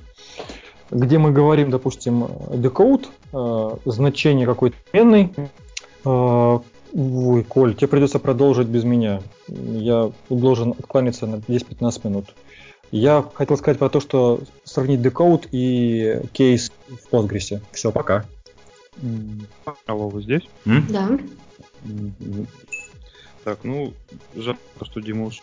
[0.91, 5.34] Где мы говорим, допустим, decode, э, значение какой-то переменной,
[6.06, 6.60] э,
[6.97, 9.21] Ой, Коль, тебе придется продолжить без меня.
[9.47, 12.34] Я должен откланяться на 10-15 минут.
[12.89, 17.62] Я хотел сказать про то, что сравнить decode и кейс в Postgres.
[17.73, 18.25] Все, пока.
[19.88, 20.43] Алло, вы здесь?
[20.65, 20.88] М?
[20.88, 21.19] Да.
[23.43, 23.93] Так, ну,
[24.34, 25.41] жалко, что Дима уж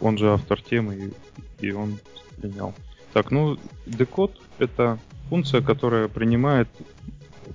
[0.00, 1.12] он же автор темы,
[1.60, 1.98] и, и он
[2.40, 2.74] принял.
[3.12, 6.68] Так, ну, декод— это функция, которая принимает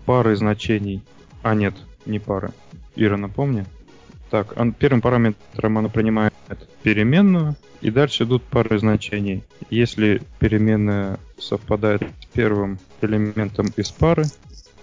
[0.06, 1.02] пары значений.
[1.44, 1.76] А, нет,
[2.06, 2.52] не пары.
[2.96, 3.66] Ира, напомни.
[4.30, 6.34] Так, он, первым параметром она принимает
[6.84, 9.44] переменную, и дальше идут пары значений.
[9.70, 14.26] Если переменная совпадает с первым элементом из пары,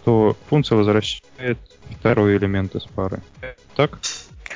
[0.04, 1.58] то функция возвращает
[1.98, 3.20] второй элемент из пары.
[3.74, 3.98] Так?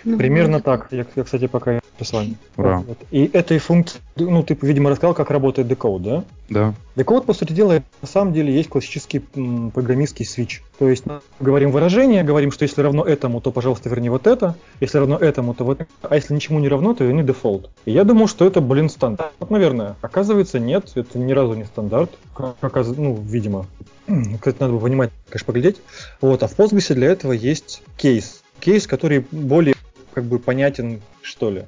[0.07, 0.87] Ну, Примерно так.
[0.93, 2.37] Я, я, кстати, пока с вами.
[2.57, 2.85] Ура.
[2.87, 2.97] Вот.
[3.11, 6.25] И этой функции, ну, ты, видимо, рассказал, как работает decode, да?
[6.49, 6.75] Да.
[6.95, 10.63] Decode, по сути дела, на самом деле есть классический м, программистский свич.
[10.79, 14.55] То есть мы говорим выражение, говорим, что если равно этому, то, пожалуйста, верни вот это.
[14.81, 15.91] Если равно этому, то вот это.
[16.03, 17.69] А если ничему не равно, то верни дефолт.
[17.85, 19.33] И я думал, что это, блин, стандарт.
[19.41, 19.97] Вот, наверное.
[20.03, 22.13] Оказывается, нет, это ни разу не стандарт.
[22.33, 22.87] Как, оказ...
[22.97, 23.67] ну, видимо.
[24.07, 25.81] Кстати, надо бы понимать, конечно, поглядеть.
[26.21, 28.43] Вот, а в Postgres для этого есть case.
[28.61, 29.75] Case, который более
[30.17, 31.67] как бы понятен, что ли.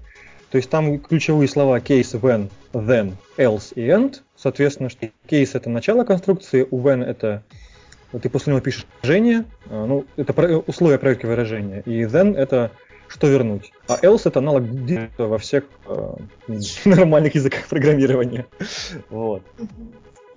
[0.50, 4.22] То есть там ключевые слова case, when, then, else и end.
[4.36, 7.42] Соответственно, что case это начало конструкции, when это
[8.22, 10.32] ты после него пишешь выражение, а, ну, это
[10.66, 12.70] условия проверки выражения, и then это
[13.06, 13.70] что вернуть.
[13.86, 14.64] А else это аналог
[15.18, 16.14] во всех э,
[16.86, 18.46] нормальных языках программирования.
[19.10, 19.42] Вот.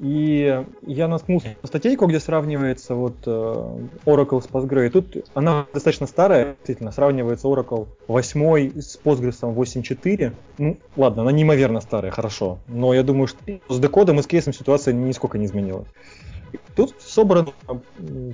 [0.02, 3.30] И я наткнулся на статейку, где сравнивается вот э,
[4.06, 4.88] Oracle с Postgre.
[4.88, 10.34] И тут она достаточно старая, действительно, сравнивается Oracle 8 с Postgres 8.4.
[10.58, 12.58] Ну, ладно, она неимоверно старая, хорошо.
[12.68, 13.38] Но я думаю, что
[13.70, 15.88] с декодом и с кейсом ситуация нисколько не изменилась.
[16.76, 17.52] Тут собран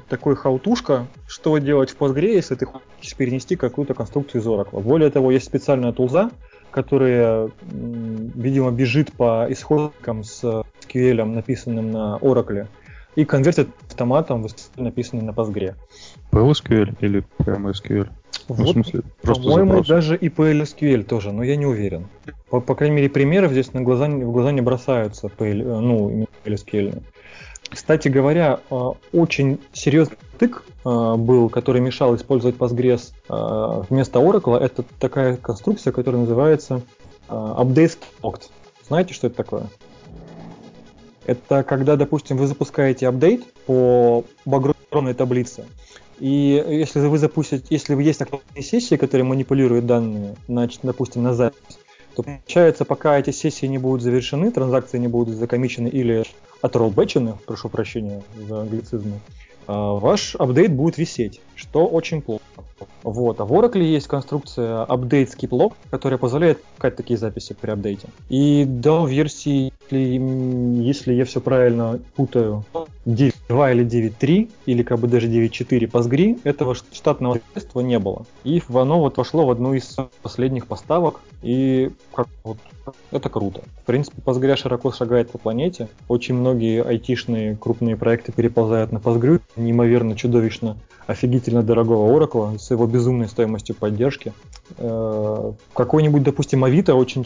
[0.07, 4.81] такой хаутушка, что делать в Postgre, если ты хочешь перенести какую-то конструкцию из Oracle.
[4.81, 6.31] Более того, есть специальная тулза,
[6.77, 12.67] которая, видимо, бежит по исходникам с SQL, написанным на Oracle,
[13.15, 15.73] и конвертит автоматом в SQL, написанный на Postgre.
[16.31, 18.07] PLSQL или прямо SQL?
[18.47, 19.87] Вот, в смысле, просто по-моему, запрос.
[19.87, 22.05] даже и PLSQL тоже, но я не уверен.
[22.51, 26.27] По, по крайней мере, примеров здесь на глаза, в глаза не бросаются PL, э, ну,
[26.45, 27.01] PLSQL.
[27.69, 28.75] Кстати говоря, э,
[29.13, 34.57] очень серьезный тык э, был, который мешал использовать Postgres э, вместо Oracle.
[34.57, 36.81] Это такая конструкция, которая называется
[37.27, 38.43] Update Locked.
[38.87, 39.63] Знаете, что это такое?
[41.25, 45.65] Это когда, допустим, вы запускаете апдейт по багровой таблице,
[46.19, 51.77] и если вы запустите, если есть актуальные сессии, которые манипулируют данные, значит, допустим, на запись,
[52.15, 56.23] то получается, пока эти сессии не будут завершены, транзакции не будут закомичены или
[56.61, 62.43] отролбэчены, прошу прощения за англицизмы, а, ваш апдейт будет висеть, что очень плохо.
[63.03, 63.39] Вот.
[63.39, 68.07] А в Oracle есть конструкция update skip log, которая позволяет пускать такие записи при апдейте.
[68.29, 70.19] И до версии, если,
[70.83, 72.65] если я все правильно путаю,
[73.05, 78.25] 9.2 или 9.3, или как бы даже 9.4 Postgre, этого штатного средства не было.
[78.43, 82.57] И оно вот вошло в одну из последних поставок, и как, вот,
[83.11, 83.61] это круто.
[83.81, 85.87] В принципе, Postgre широко шагает по планете.
[86.07, 89.41] Очень многие айтишные крупные проекты переползают на Postgre.
[89.57, 94.33] Неимоверно, чудовищно, офигительно дорогого Oracle с его безумной стоимостью поддержки.
[94.77, 97.23] Э, какой-нибудь, допустим, Авито, очень,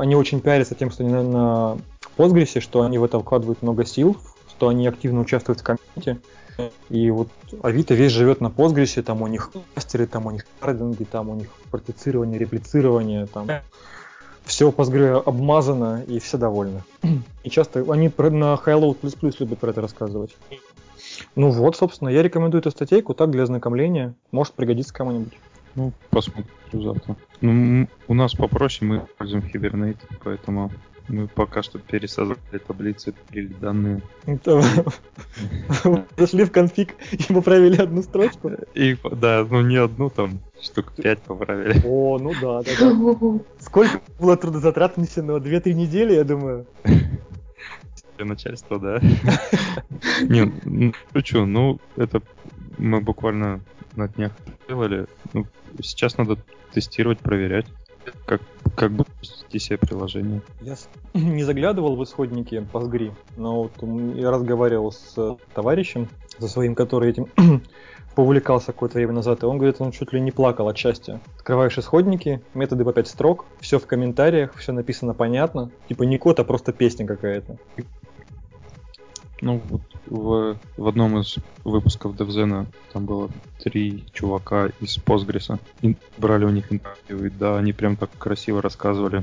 [0.00, 1.78] они очень пиарятся тем, что они на, на
[2.16, 4.16] Postgres, что они в это вкладывают много сил,
[4.50, 6.20] что они активно участвуют в комьюнити.
[6.90, 7.28] И вот
[7.62, 11.36] Авито весь живет на Postgres, там у них мастеры, там у них кардинги, там у
[11.36, 13.46] них партицирование, реплицирование, там
[14.44, 16.82] все Postgre обмазано и все довольны.
[17.44, 18.96] И часто они на Highload++
[19.38, 20.36] любят про это рассказывать.
[21.34, 24.14] Ну вот, собственно, я рекомендую эту статейку так для ознакомления.
[24.32, 25.32] Может пригодиться кому-нибудь.
[25.74, 27.16] Ну, посмотрим завтра.
[27.40, 30.72] Ну, у нас попроще, мы используем Hibernate, поэтому
[31.08, 34.02] мы пока что пересоздали таблицы, или данные.
[36.16, 38.50] Зашли в конфиг и поправили одну строчку?
[38.74, 41.80] И, да, ну не одну, там штук пять поправили.
[41.84, 43.38] О, ну да, да, да.
[43.60, 45.38] Сколько было трудозатрат внесено?
[45.38, 46.66] Две-три недели, я думаю.
[48.18, 49.00] Для начальства, да.
[50.22, 50.92] Не, ну
[51.24, 52.20] что, ну это
[52.76, 53.60] мы буквально
[53.94, 54.32] на днях
[54.68, 55.06] делали.
[55.32, 55.46] Ну,
[55.80, 56.36] сейчас надо
[56.72, 57.66] тестировать, проверять,
[58.26, 58.40] как,
[58.74, 60.42] как будет вести себе приложение.
[60.60, 60.74] Я
[61.14, 67.26] не заглядывал в исходники Postgre, но вот я разговаривал с товарищем, за своим, который этим
[68.14, 71.20] повлекался какое-то время назад, и он говорит, он чуть ли не плакал от счастья.
[71.36, 75.70] Открываешь исходники, методы по 5 строк, все в комментариях, все написано понятно.
[75.88, 77.58] Типа не код, а просто песня какая-то.
[79.40, 83.30] Ну, вот в, в одном из выпусков DevZen там было
[83.62, 85.58] три чувака из Postgres.
[85.82, 89.22] И брали у них интервью, и да, они прям так красиво рассказывали.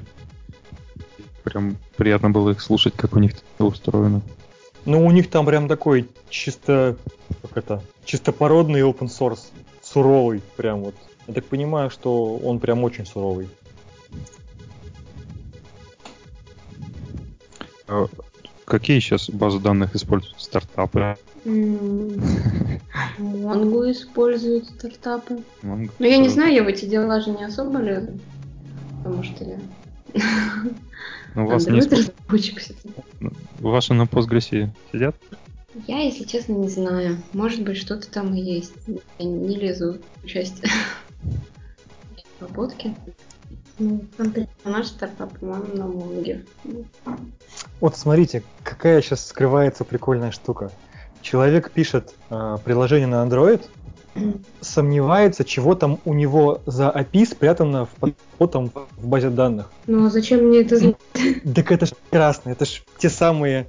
[1.43, 4.21] Прям приятно было их слушать, как у них это устроено.
[4.85, 6.95] Ну, у них там прям такой чисто,
[7.41, 9.51] как это, чистопородный open source,
[9.81, 10.95] суровый прям вот.
[11.27, 13.49] Я так понимаю, что он прям очень суровый.
[18.65, 21.17] Какие сейчас базы данных используют стартапы?
[23.17, 25.43] Монгу используют стартапы.
[25.61, 25.91] Mongo.
[25.99, 28.19] Ну, я не знаю, я в эти дела же не особо лезу.
[29.03, 29.59] Потому что я...
[31.35, 32.61] Ну, у вас не разработчик
[33.59, 35.15] Ваши на Postgres сидят?
[35.87, 37.17] Я, если честно, не знаю.
[37.33, 38.73] Может быть, что-то там и есть.
[39.19, 40.63] Я не лезу в часть
[42.39, 42.95] разработки.
[43.77, 44.01] Ну,
[44.63, 46.45] наш стартап, по-моему, на Монге.
[47.81, 50.71] Вот смотрите, какая сейчас скрывается прикольная штука.
[51.21, 53.61] Человек пишет э, приложение на Android,
[54.61, 59.71] сомневается, чего там у него за API спрятано в, потом в базе данных.
[59.87, 60.95] Ну а зачем мне это знать?
[61.55, 63.67] Так это ж прекрасно, это ж те самые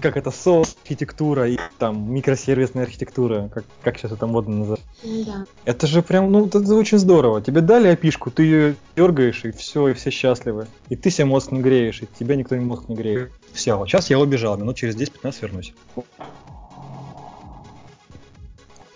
[0.00, 4.80] как это, соус архитектура и там микросервисная архитектура, как, как сейчас это модно называть.
[5.02, 5.46] Да.
[5.64, 7.40] Это же прям, ну, это, это очень здорово.
[7.40, 10.66] Тебе дали опишку, ты ее дергаешь, и все, и все счастливы.
[10.88, 13.30] И ты себе мозг не греешь, и тебя никто не мозг не греет.
[13.52, 15.74] Все, вот сейчас я убежал, минут через 10-15 вернусь.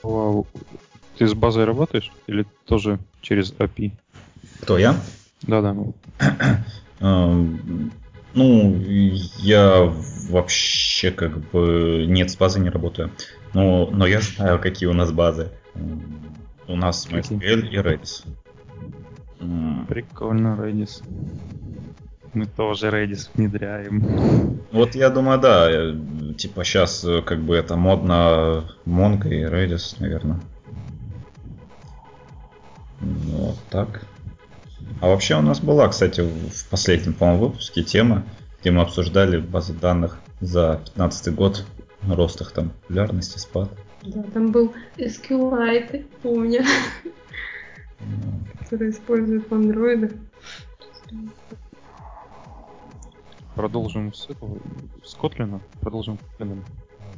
[0.03, 0.47] Вау.
[1.19, 3.93] Ты с базой работаешь или тоже через API?
[4.61, 4.97] Кто, я?
[5.43, 5.77] Да-да.
[7.01, 7.93] Эм,
[8.35, 8.77] ну,
[9.39, 9.95] я
[10.29, 13.11] вообще как бы нет, с базой не работаю.
[13.53, 15.51] Но, но я знаю, какие у нас базы.
[16.67, 18.25] У нас MySQL и Redis.
[19.89, 21.03] Прикольно, Redis.
[22.33, 24.61] Мы тоже Redis внедряем.
[24.73, 25.71] Вот я думаю, да.
[25.71, 25.95] Э,
[26.37, 30.41] типа сейчас э, как бы это модно Mongo и Redis, наверное.
[33.01, 34.07] Вот так.
[35.01, 38.25] А вообще у нас была, кстати, в последнем, по-моему, выпуске тема,
[38.65, 41.67] где мы обсуждали базы данных за 15 год,
[42.09, 43.69] рост их там популярности, спад.
[44.01, 46.63] Да, там был SQLite, помню,
[48.59, 50.13] который используют в андроидах.
[53.55, 54.57] Продолжим с этого,
[55.05, 55.61] с Котлина?
[55.83, 56.65] Продолжим Котлином.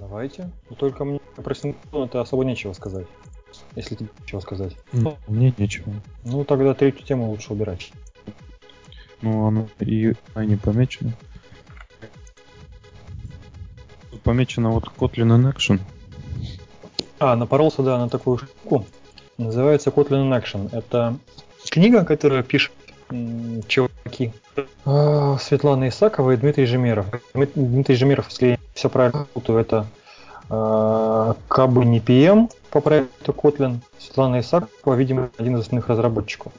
[0.01, 0.51] Давайте.
[0.69, 1.55] Но только мне про
[2.05, 3.07] это особо нечего сказать
[3.75, 4.77] если тебе нечего сказать.
[4.93, 5.91] Ну, мне нечего.
[6.25, 7.91] Ну, тогда третью тему лучше убирать.
[9.23, 11.15] Ну, оно и не помечено.
[14.27, 15.79] Помечено вот Kotlin in Action.
[17.21, 18.85] А, напоролся, да, на такую штуку.
[19.39, 20.69] Называется Kotlin in Action.
[20.77, 21.17] Это
[21.71, 22.73] книга, которую пишут
[23.69, 24.33] чуваки.
[24.85, 27.07] А, Светлана Исакова и Дмитрий Жемеров.
[27.35, 29.87] Дмитрий Жемеров, если я все правильно путаю, это
[30.51, 33.79] а, Кабы не PM по проекту Kotlin.
[34.01, 36.53] Светлана Исакова, видимо, один из основных разработчиков.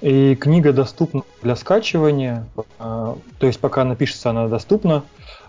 [0.00, 2.44] И книга доступна для скачивания,
[2.80, 5.04] а, то есть пока она пишется, она доступна,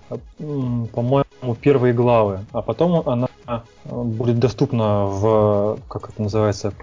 [0.07, 1.22] по-моему,
[1.59, 3.27] первые главы, а потом она
[3.85, 6.73] будет доступна в, как это называется,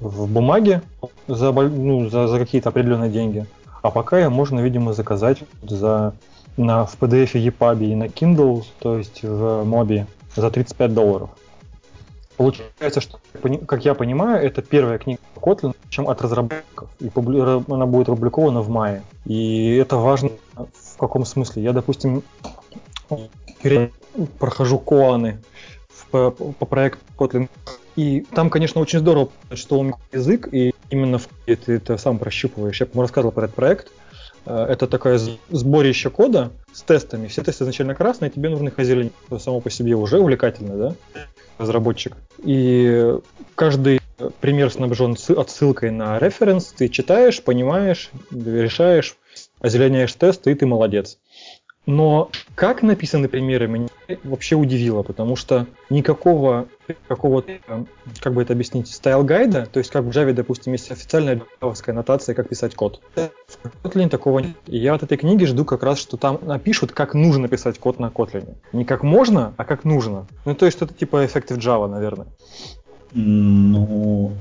[0.00, 0.82] в бумаге
[1.26, 3.46] за, ну, за, за какие-то определенные деньги.
[3.82, 6.14] А пока ее можно, видимо, заказать за,
[6.56, 11.30] на, в PDF EPUB и на Kindle, то есть в моби за 35 долларов.
[12.36, 13.18] Получается, что,
[13.66, 16.88] как я понимаю, это первая книга Kotlin, чем от разработчиков.
[16.98, 19.02] И она будет опубликована в мае.
[19.24, 21.62] И это важно в каком смысле.
[21.62, 22.22] Я, допустим,
[24.38, 25.38] прохожу коаны
[26.10, 27.48] по, по проекту Kotlin.
[27.96, 32.80] И там, конечно, очень здорово, что он язык, и именно в, ты это сам прощупываешь.
[32.80, 33.92] Я, по рассказывал про этот проект.
[34.46, 37.28] Э, это такое сборище кода с тестами.
[37.28, 39.12] Все тесты изначально красные, тебе нужно их озеленить.
[39.38, 40.94] Само по себе уже увлекательно, да,
[41.58, 42.16] разработчик.
[42.38, 43.14] И
[43.54, 44.00] каждый
[44.40, 49.16] пример снабжен отсылкой на референс, ты читаешь, понимаешь, решаешь,
[49.60, 51.18] озеленяешь тест, и ты молодец.
[51.86, 53.88] Но как написаны примеры, меня
[54.22, 56.66] вообще удивило, потому что никакого
[57.08, 57.52] какого-то,
[58.20, 61.42] как бы это объяснить, style guide -а, то есть как в Java, допустим, есть официальная
[61.60, 63.02] джавовская нотация, как писать код.
[63.14, 64.56] В Kotlin такого нет.
[64.66, 67.98] И я от этой книги жду как раз, что там напишут, как нужно писать код
[67.98, 68.54] на Kotlin.
[68.72, 70.26] Не как можно, а как нужно.
[70.46, 72.26] Ну, то есть это типа Effective Java, наверное.
[73.14, 74.32] Ну,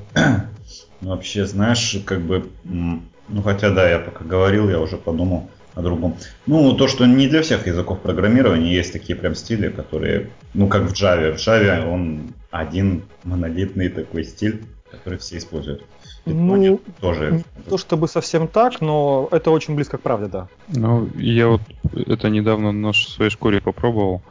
[1.02, 6.18] вообще, знаешь, как бы, ну хотя да, я пока говорил, я уже подумал, о другом.
[6.46, 10.84] Ну, то, что не для всех языков программирования есть такие прям стили, которые, ну, как
[10.84, 11.34] в Java.
[11.34, 15.84] В Java он один монолитный такой стиль, который все используют.
[16.26, 17.44] Ну, тоже.
[17.58, 20.48] Не то чтобы совсем так, но это очень близко к правде, да.
[20.70, 21.62] Ну, я вот
[21.94, 24.22] это недавно на своей шкуре попробовал.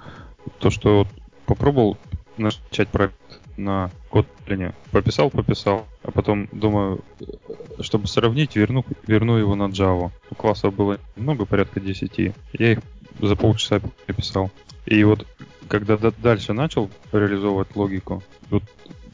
[0.59, 1.09] То, что вот
[1.47, 1.99] попробовал
[2.37, 3.15] начать проект
[3.57, 4.75] на Kotlin.
[4.91, 7.01] Пописал, пописал, а потом думаю,
[7.81, 10.11] чтобы сравнить, верну, верну его на Java.
[10.31, 12.35] У классов было много, порядка 10.
[12.53, 12.79] Я их
[13.21, 14.51] за полчаса написал.
[14.85, 15.27] И вот
[15.69, 18.63] когда дальше начал реализовывать логику, вот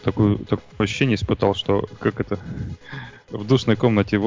[0.02, 2.40] такое, такое ощущение испытал, что как это
[3.30, 4.20] в душной комнате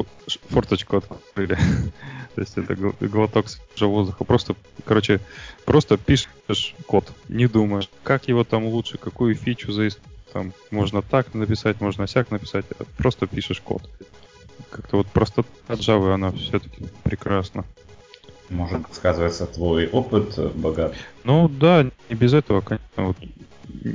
[0.48, 1.58] форточку открыли.
[2.34, 4.24] То есть это глоток свежего воздуха.
[4.24, 4.54] Просто,
[4.86, 5.20] короче,
[5.66, 10.11] просто пишешь код, не думаешь, как его там лучше, какую фичу заискать.
[10.32, 13.82] Там можно так написать, можно сяк написать, а просто пишешь код.
[14.70, 17.64] Как-то вот просто от Java она все-таки прекрасна.
[18.48, 20.94] Может, сказывается твой опыт богат?
[21.24, 22.86] Ну да, не без этого, конечно.
[22.96, 23.16] Вот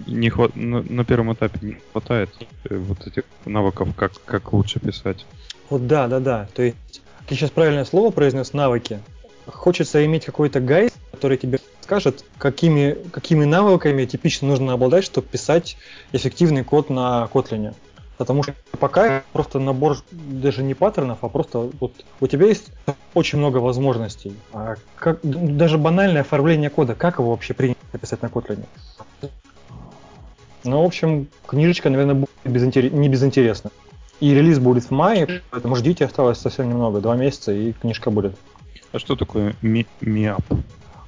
[0.08, 0.56] не хват...
[0.56, 2.30] на, на первом этапе не хватает
[2.70, 5.26] э, вот этих навыков, как, как лучше писать.
[5.70, 6.48] Вот да, да, да.
[6.54, 9.00] То есть ты сейчас правильное слово произнес навыки.
[9.46, 15.78] Хочется иметь какой-то гайд, который тебе скажет, какими, какими навыками типично нужно обладать, чтобы писать
[16.12, 17.74] эффективный код на Kotlin.
[18.18, 22.72] Потому что пока просто набор даже не паттернов, а просто вот у тебя есть
[23.14, 24.36] очень много возможностей.
[24.52, 28.66] А как, даже банальное оформление кода, как его вообще принято писать на Kotlin?
[30.66, 32.92] Ну, в общем, книжечка, наверное, будет безинтер...
[32.92, 33.72] не безинтересна.
[34.20, 38.36] И релиз будет в мае, поэтому ждите, осталось совсем немного, два месяца, и книжка будет.
[38.92, 40.44] А что такое ми МИАП?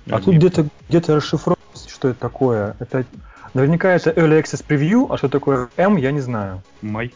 [0.09, 2.75] А тут где-то где расшифровано, что это такое.
[2.79, 3.05] Это
[3.53, 6.61] наверняка это Early Access Preview, а что такое M, я не знаю.
[6.81, 7.13] Май.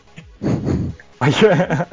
[1.19, 1.87] А я...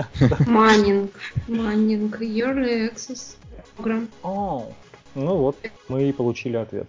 [0.47, 1.11] Маннинг.
[1.49, 2.21] Маннинг.
[2.21, 3.37] Early Access
[3.77, 4.09] программ.
[4.23, 5.57] Ну вот,
[5.89, 6.89] мы и получили ответ.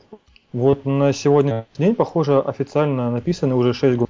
[0.54, 4.10] Вот на сегодня день, похоже, официально написаны уже 6 годов.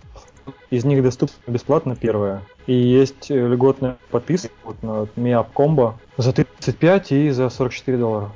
[0.71, 2.41] Из них доступна бесплатно первая.
[2.65, 8.31] И есть льготная подписка вот на MiApp Combo за 35 и за 44 доллара.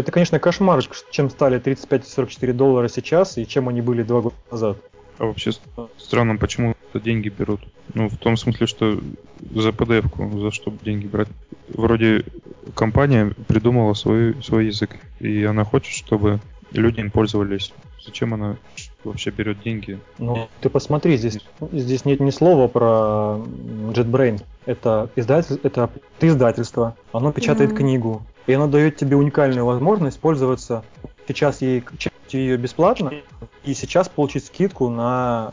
[0.00, 4.78] Это, конечно, кошмар, чем стали 35-44 доллара сейчас и чем они были два года назад.
[5.18, 5.52] А вообще
[5.98, 7.60] странно, почему деньги берут?
[7.92, 8.98] Ну, в том смысле, что
[9.50, 11.28] за PDF-ку, за что деньги брать?
[11.68, 12.24] Вроде
[12.74, 16.40] компания придумала свой, свой язык, и она хочет, чтобы
[16.72, 17.74] люди им пользовались.
[18.02, 18.56] Зачем она
[19.04, 19.98] вообще берет деньги?
[20.18, 21.38] Ну, ты посмотри, здесь,
[21.72, 23.40] здесь нет ни слова про
[23.92, 24.42] JetBrain.
[24.66, 25.90] Это, издатель, это
[26.20, 27.76] издательство, оно печатает mm-hmm.
[27.76, 30.84] книгу, и оно дает тебе уникальную возможность пользоваться
[31.26, 31.84] сейчас ей
[32.30, 33.12] ее бесплатно,
[33.64, 35.52] и сейчас получить скидку на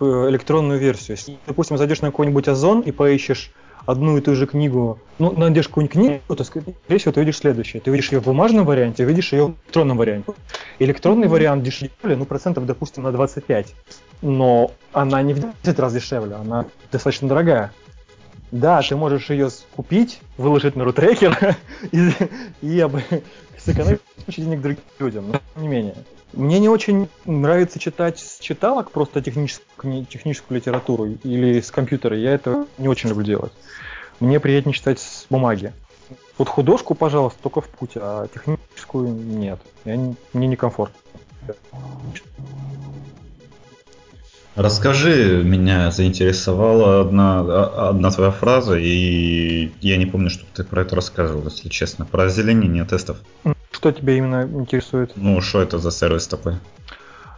[0.00, 1.16] э, электронную версию.
[1.16, 3.52] Если, допустим, зайдешь на какой-нибудь Озон и поищешь
[3.86, 7.80] одну и ту же книгу, ну, найдешь какую-нибудь книгу, то, скорее всего, ты увидишь следующее.
[7.80, 10.32] Ты увидишь ее в бумажном варианте, увидишь ее в электронном варианте.
[10.78, 13.74] Электронный вариант дешевле, ну, процентов, допустим, на 25.
[14.22, 17.72] Но она не в 10 раз дешевле, она достаточно дорогая.
[18.50, 21.56] Да, ты можешь ее купить, выложить на рутрекер
[21.92, 22.10] и,
[22.62, 22.80] и
[23.64, 25.94] сэкономить денег другим людям, но тем не менее.
[26.32, 32.16] Мне не очень нравится читать с читалок просто техническую, техническую литературу или с компьютера.
[32.16, 33.52] Я это не очень люблю делать.
[34.20, 35.72] Мне приятнее читать с бумаги.
[36.36, 39.60] Вот художку, пожалуйста, только в путь, а техническую нет.
[39.84, 40.98] Я не, мне некомфортно.
[44.56, 47.40] Расскажи, меня заинтересовала одна,
[47.88, 52.24] одна твоя фраза, и я не помню, что ты про это рассказывал, если честно, про
[52.24, 53.18] озеленение тестов.
[53.74, 55.14] Что тебя именно интересует?
[55.16, 56.54] Ну, что это за сервис такой?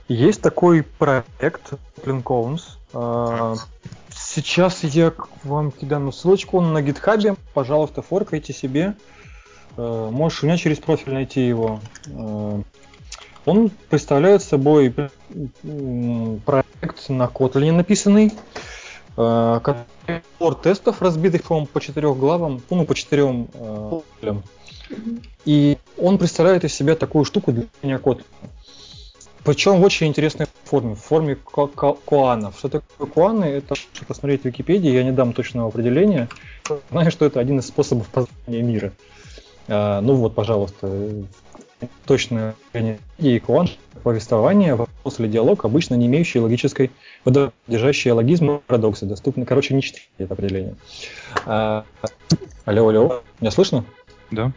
[0.07, 1.72] Есть такой проект
[2.05, 2.61] Lincolns.
[2.93, 3.55] А,
[4.14, 5.14] сейчас я
[5.45, 7.37] вам кидаю ссылочку на гитхабе.
[7.55, 8.97] Пожалуйста, форкайте себе.
[9.78, 11.80] А, можешь у меня через профиль найти его.
[12.14, 12.61] А,
[13.47, 18.34] он представляет собой проект на Kotlin написанный,
[19.16, 23.49] набор тестов, разбитых, по по четырех главам, ну, по четырем
[25.45, 28.24] И он представляет из себя такую штуку для меня Kotlin.
[29.45, 32.59] Причем в очень интересной форме, в форме коанов.
[32.59, 33.45] Что такое коаны?
[33.45, 33.76] Это
[34.09, 36.28] посмотреть в Википедии, я не дам точного определения.
[36.91, 38.93] Знаю, что это один из способов познания мира.
[39.68, 41.11] А, ну вот, пожалуйста,
[42.07, 42.57] точное
[43.18, 43.68] и коан
[44.03, 46.93] повествование, вопрос или диалог, обычно не имеющий логической,
[47.66, 49.45] держащие логизм парадоксы, доступны.
[49.45, 50.74] Короче, не читайте это определение.
[51.45, 51.84] А,
[52.64, 53.84] алло, алло, меня слышно?
[54.31, 54.53] Да.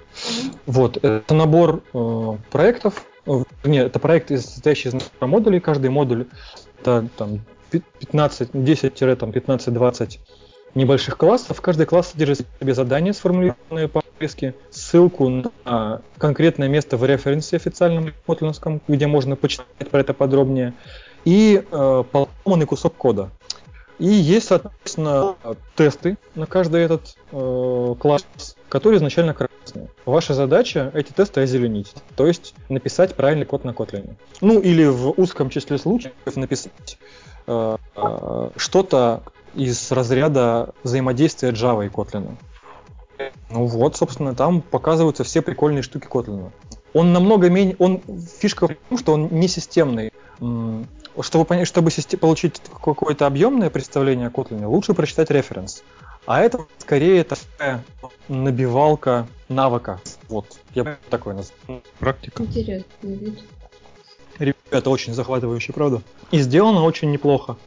[0.66, 6.26] Вот, это набор э, проектов, э, нет, это проект, состоящий из модулей, каждый модуль
[6.82, 7.42] это там
[7.72, 10.20] 15, 10-15-20
[10.76, 11.62] небольших классов.
[11.62, 18.14] Каждый класс содержит в себе задание, сформулированное по-английски, ссылку на конкретное место в референсе официальном
[18.26, 20.74] котлинском, где можно почитать про это подробнее,
[21.26, 23.30] и э, поломанный кусок кода.
[24.00, 25.36] И есть, соответственно,
[25.76, 28.26] тесты на каждый этот э, класс,
[28.70, 29.90] которые изначально красные.
[30.06, 34.16] Ваша задача эти тесты озеленить, то есть написать правильный код на Kotlin.
[34.40, 36.98] Ну или в узком числе случаев написать
[37.46, 39.24] э, э, что-то
[39.54, 42.38] из разряда взаимодействия Java и Kotlin.
[43.50, 46.52] Ну вот, собственно, там показываются все прикольные штуки Kotlin.
[46.94, 48.02] Он намного менее, он
[48.40, 50.14] фишка в том, что он не системный,
[51.22, 55.84] Чтобы, понять, чтобы получить какое-то объемное представление о Kotlin, лучше прочитать референс.
[56.26, 57.84] А это скорее такая
[58.28, 60.00] набивалка навыка.
[60.28, 61.82] Вот, я такой называю.
[61.98, 62.44] Практика.
[62.44, 63.40] Интересный вид.
[64.38, 66.02] Ребята, очень захватывающие, правда?
[66.32, 67.58] И сделано очень неплохо.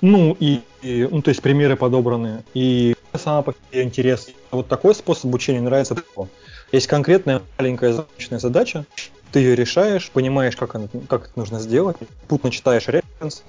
[0.00, 2.42] Ну, и, и ну, то есть примеры подобраны.
[2.54, 4.30] И сама по себе интерес.
[4.50, 5.94] Вот такой способ обучения нравится.
[6.72, 8.86] Есть конкретная маленькая загадочная задача,
[9.32, 11.96] ты ее решаешь, понимаешь, как, она, как это нужно сделать,
[12.28, 13.42] путно читаешь референс.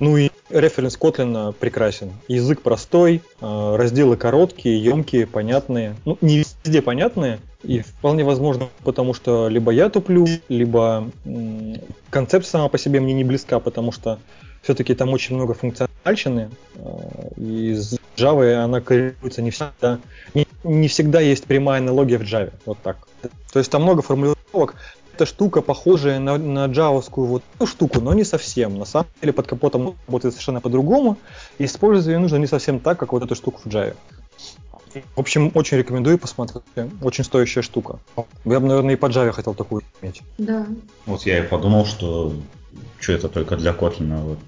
[0.00, 2.12] Ну и референс Kotlin прекрасен.
[2.28, 5.94] Язык простой, э, разделы короткие, емкие, понятные.
[6.04, 11.10] Ну, не везде понятные, и вполне возможно, потому что либо я туплю, либо
[12.10, 14.18] концепция сама по себе мне не близка, потому что
[14.62, 19.98] все-таки там очень много функциональщины, э, и с Java она коррелируется не всегда.
[20.34, 22.52] Не, не всегда есть прямая аналогия в Java.
[22.66, 23.08] Вот так.
[23.52, 24.74] То есть там много формулировок.
[25.14, 28.78] Эта штука похожая на, на джавовскую вот эту штуку, но не совсем.
[28.78, 31.18] На самом деле под капотом работает совершенно по-другому.
[31.58, 33.94] И использовать ее нужно не совсем так, как вот эту штуку в Java.
[35.16, 36.62] В общем, очень рекомендую посмотреть.
[37.02, 37.98] Очень стоящая штука.
[38.44, 40.22] Я бы, наверное, и по Java хотел такую иметь.
[40.38, 40.66] Да.
[41.06, 42.32] Вот я и подумал, что
[43.00, 44.22] что это только для Kotlin.
[44.22, 44.38] Вот.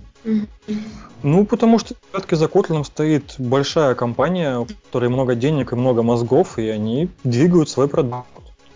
[1.23, 6.03] Ну, потому что в за Kotlin стоит большая компания, у которой много денег и много
[6.03, 8.27] мозгов, и они двигают свой продукт.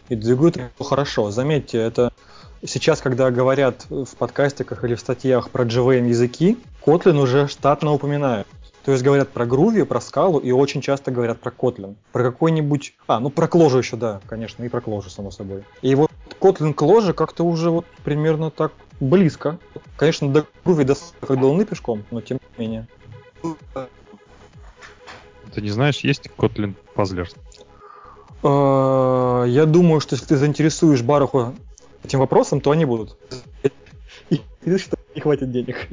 [0.08, 1.30] И двигают его хорошо.
[1.30, 2.12] Заметьте, это
[2.64, 8.46] сейчас, когда говорят в подкастиках или в статьях про JVM языки, Kotlin уже штатно упоминают.
[8.84, 11.96] То есть говорят про Groovy, про скалу и очень часто говорят про Kotlin.
[12.12, 12.94] Про какой-нибудь...
[13.06, 15.64] А, ну про Clojure еще, да, конечно, и про Clojure, само собой.
[15.82, 19.58] И вот Kotlin Clojure как-то уже вот примерно так близко.
[19.98, 22.88] Конечно, до Groovy до как пешком, но тем не менее.
[25.54, 27.36] Ты не знаешь, есть Kotlin Puzzlers?
[28.42, 31.54] А, я думаю, что если ты заинтересуешь Баруху
[32.04, 33.16] этим вопросом, то они будут.
[34.30, 35.88] И что не хватит денег.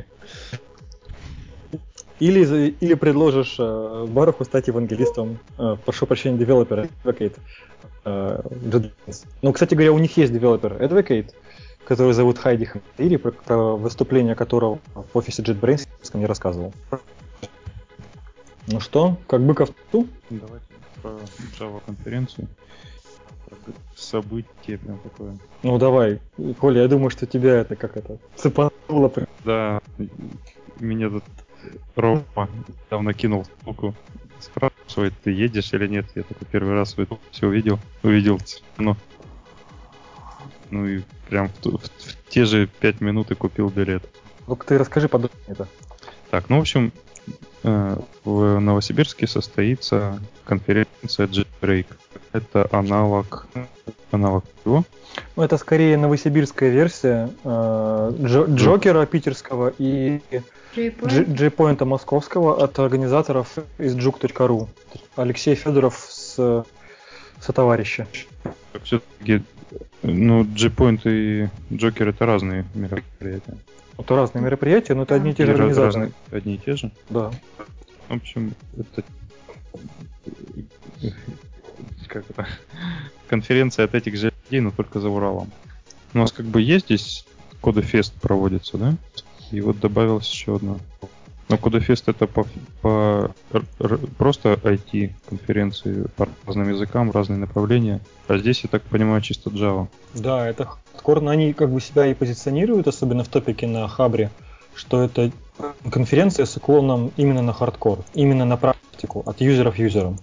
[2.20, 7.38] Или, или предложишь э, Баруху стать евангелистом, э, прошу прощения, девелопера, Advocate.
[8.06, 8.42] Э,
[9.42, 11.34] ну, кстати говоря, у них есть девелопер Advocate,
[11.86, 16.74] который зовут Хайди Хамири, про, про выступление которого в офисе JetBrains мне рассказывал.
[18.68, 20.08] Ну что, как быков ту?
[20.30, 20.75] Давайте
[21.06, 21.20] про
[21.60, 22.48] Java конференцию.
[23.96, 25.38] Событие прям такое.
[25.64, 26.20] Ну давай,
[26.60, 29.12] Коля, я думаю, что тебя это как это цепануло.
[29.44, 29.82] Да,
[30.80, 31.24] меня тут
[31.96, 32.50] Рома
[32.90, 33.94] давно кинул ссылку.
[34.40, 36.06] Спрашивает, ты едешь или нет.
[36.16, 36.96] Я только первый раз
[37.32, 37.80] все увидел.
[38.04, 38.98] Увидел цену.
[40.72, 44.04] Ну и прям в, в, в те же пять минут и купил билет.
[44.48, 45.68] ну ты расскажи подробнее это.
[46.32, 46.92] Так, ну в общем,
[47.64, 51.88] в Новосибирске состоится конференция JetBreak.
[52.32, 53.48] Это аналог,
[54.12, 54.84] аналог чего?
[55.36, 60.22] Ну, это скорее новосибирская версия э, Джо, Джокера питерского и
[60.76, 64.68] J-Point московского от организаторов из juke.ru.
[65.16, 66.66] Алексей Федоров с,
[67.46, 68.08] со товарища.
[68.84, 69.44] Все-таки,
[70.02, 73.58] ну, J-Point и Джокер это разные мероприятия.
[73.98, 76.00] Это разные мероприятия, но это одни и те же организации.
[76.00, 76.92] Разные, одни и те же?
[77.10, 77.32] Да.
[78.10, 79.04] В общем, это
[82.08, 82.48] как это,
[83.28, 85.52] конференция от этих же людей, но только за Уралом.
[86.14, 87.26] У нас как бы есть здесь
[87.62, 88.96] Кодефест проводится, да?
[89.52, 90.78] И вот добавилась еще одна.
[91.48, 92.48] Но Кодефест это по,
[92.82, 93.32] по
[94.18, 98.02] просто IT конференции по разным языкам, разные направления.
[98.28, 99.88] А здесь, я так понимаю, чисто Java.
[100.16, 101.32] Да, это хардкорно.
[101.32, 104.32] Они как бы себя и позиционируют, особенно в топике на Хабре,
[104.74, 105.32] что это
[105.92, 110.18] конференция с уклоном именно на хардкор, именно на практику, от юзеров юзерам.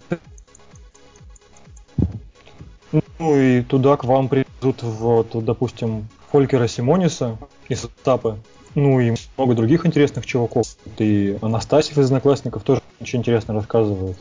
[3.18, 8.38] Ну и туда к вам придут, вот, допустим, Фолькера Симониса из Тапы,
[8.74, 10.66] ну и много других интересных чуваков.
[10.98, 14.16] И Анастасьев из Одноклассников тоже очень интересно рассказывает.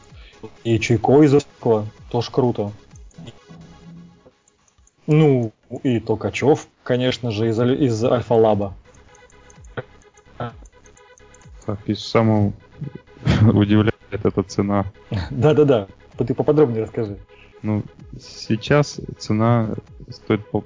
[0.63, 2.71] И Чайко из Оскла тоже круто.
[5.07, 5.51] Ну,
[5.83, 8.73] и Толкачев, конечно же, из, из Альфа-Лаба.
[11.65, 12.53] Так, и самого
[13.41, 14.85] удивляет эта цена.
[15.29, 15.87] Да-да-да,
[16.17, 17.17] ты поподробнее расскажи.
[17.63, 17.83] Ну,
[18.19, 19.75] сейчас цена
[20.09, 20.63] стоит пол,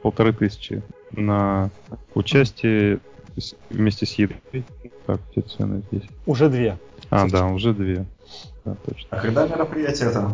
[0.00, 1.70] полторы тысячи на
[2.14, 3.00] участие
[3.70, 4.64] вместе с едой.
[5.06, 6.08] Так, где цены здесь?
[6.26, 6.78] Уже две.
[7.10, 8.06] А, да, уже две.
[8.64, 9.08] Да, точно.
[9.10, 10.32] А когда мероприятие это?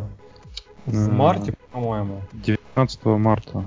[0.87, 2.23] В марте, по-моему.
[2.33, 3.65] 19 марта.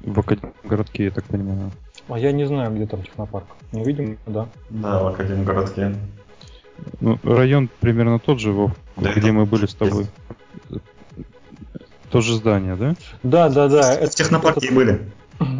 [0.00, 1.72] В Академгородке, я так понимаю.
[2.08, 3.46] А я не знаю, где там технопарк.
[3.72, 4.48] Не видим, да?
[4.70, 5.94] Да, в Академгородке.
[7.00, 10.06] Ну, район примерно тот же, Вов, да, где мы были с тобой.
[12.10, 12.94] То же здание, да?
[13.22, 13.94] Да, да, да.
[13.94, 15.12] Это, в технопарке это, были.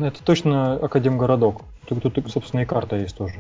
[0.03, 1.63] Это точно Академгородок.
[1.87, 3.35] Только тут, собственно, и карта есть тоже.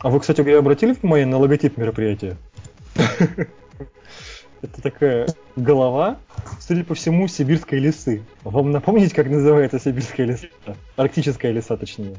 [0.00, 2.36] А вы, кстати, обратили внимание на логотип мероприятия?
[2.94, 6.18] Это такая голова,
[6.58, 8.22] судя по всему, сибирской лисы.
[8.44, 10.46] Вам напомнить, как называется сибирская лиса?
[10.96, 12.16] Арктическая лиса, точнее.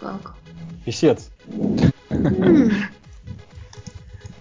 [0.00, 0.34] Как?
[0.84, 1.30] Песец.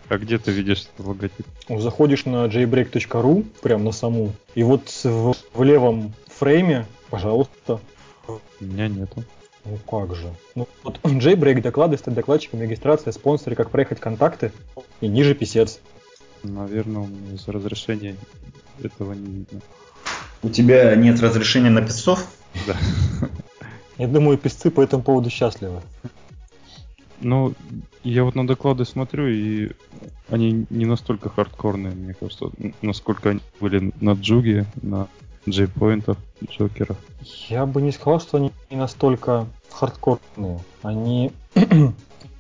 [0.10, 1.46] А где ты видишь этот логотип?
[1.70, 7.80] Заходишь на jbreak.ru, прям на саму, и вот в, в левом фрейме, пожалуйста.
[8.28, 9.24] У меня нету.
[9.66, 10.34] Ну как же.
[10.56, 14.54] Ну вот JBreak доклады, стать докладчиком, регистрация, спонсоры, как проехать контакты
[15.02, 15.80] и ниже писец.
[16.44, 18.16] Наверное, у меня из разрешения
[18.82, 19.62] этого не видно.
[20.42, 22.26] У тебя нет разрешения на песцов?
[22.66, 22.78] Да.
[23.98, 25.82] Я думаю, песцы по этому поводу счастливы.
[27.20, 27.56] Ну,
[28.04, 29.72] я вот на доклады смотрю, и
[30.30, 32.50] они не настолько хардкорные, мне кажется,
[32.82, 35.08] насколько они были на джуге, на
[35.48, 36.18] джейпоинтах,
[36.50, 36.98] джокерах.
[37.50, 40.60] Я бы не сказал, что они не настолько хардкорные.
[40.82, 41.32] Они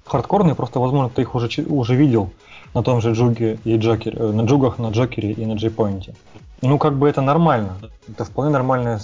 [0.05, 2.31] хардкорные, просто, возможно, ты их уже, уже видел
[2.73, 6.15] на том же джуге и джокере, э, на джугах, на джокере и на джейпоинте.
[6.61, 7.77] Ну, как бы это нормально.
[8.09, 8.99] Это вполне нормальное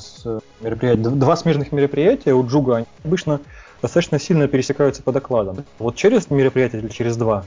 [0.60, 1.10] мероприятие.
[1.12, 3.40] Два смежных мероприятия у джуга они обычно
[3.82, 5.64] достаточно сильно пересекаются по докладам.
[5.78, 7.46] Вот через мероприятие или через два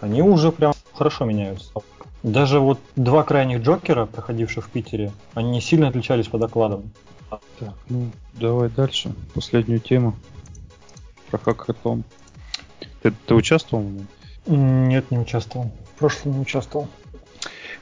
[0.00, 1.70] они уже прям хорошо меняются.
[2.22, 6.90] Даже вот два крайних Джокера, проходивших в Питере, они не сильно отличались по докладам.
[7.58, 9.12] Так, ну давай дальше.
[9.34, 10.14] Последнюю тему.
[11.30, 12.04] Про хакатон.
[13.02, 14.08] Ты, ты участвовал в нем?
[14.88, 15.70] Нет, не участвовал.
[15.94, 16.88] В прошлом не участвовал.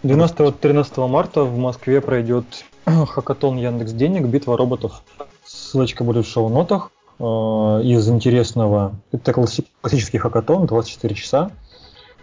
[0.02, 2.44] 12-13 марта в Москве пройдет
[2.84, 5.02] хакатон Яндекс Денег, битва роботов.
[5.44, 6.90] Ссылочка будет в шоу-нотах.
[7.18, 11.50] Э, из интересного, это классический хакатон, 24 часа.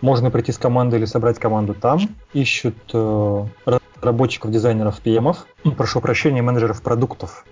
[0.02, 1.99] Можно прийти с командой или собрать команду там.
[2.34, 5.45] Ищут э, разработчиков, дизайнеров, ПМов.
[5.78, 7.45] Прошу прощения, менеджеров продуктов.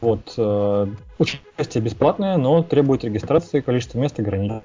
[0.00, 0.34] Вот.
[0.36, 0.86] Э,
[1.18, 4.62] участие бесплатное, но требует регистрации, количество мест ограничено.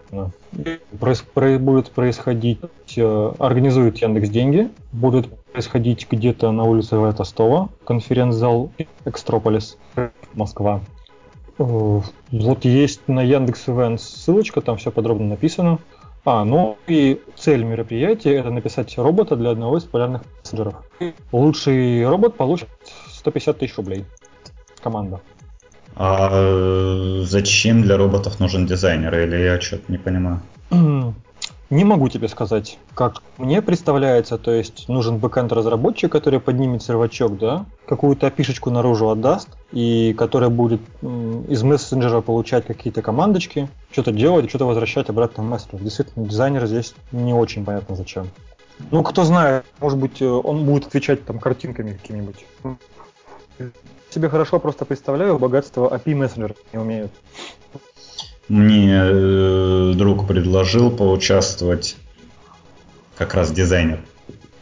[0.99, 2.59] Проис, про, будет происходить,
[2.95, 8.71] э, организует Яндекс Деньги, будет происходить где-то на улице Ватостова, конференц-зал
[9.05, 9.77] Экстрополис,
[10.33, 10.81] Москва.
[11.57, 11.63] Э,
[12.31, 15.79] вот есть на Яндекс Events ссылочка, там все подробно написано.
[16.29, 20.75] А, ну и цель мероприятия это написать робота для одного из популярных мессенджеров.
[21.31, 22.67] Лучший робот получит
[23.13, 24.03] 150 тысяч рублей.
[24.83, 25.21] Команда.
[25.95, 29.17] А зачем для роботов нужен дизайнер?
[29.17, 30.41] Или я что-то не понимаю?
[31.69, 37.37] Не могу тебе сказать, как мне представляется, то есть нужен бэкэнд разработчик, который поднимет сервачок,
[37.37, 44.47] да, какую-то опишечку наружу отдаст, и который будет из мессенджера получать какие-то командочки, что-то делать,
[44.47, 45.81] что-то возвращать обратно в мессенджер.
[45.81, 48.29] Действительно, дизайнер здесь не очень понятно зачем.
[48.91, 52.45] Ну, кто знает, может быть, э, он будет отвечать там картинками какими-нибудь.
[54.09, 57.11] Себе хорошо просто представляю, богатство API мессенджера не умеют.
[58.49, 61.97] Мне э, друг предложил поучаствовать
[63.17, 63.99] как раз дизайнер.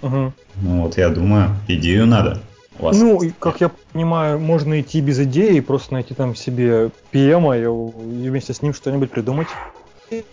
[0.01, 0.33] Угу.
[0.61, 2.41] Ну вот я думаю, идею надо.
[2.79, 2.97] У вас.
[2.97, 8.29] Ну, как я понимаю, можно идти без идеи, просто найти там себе PM и, и
[8.29, 9.47] вместе с ним что-нибудь придумать.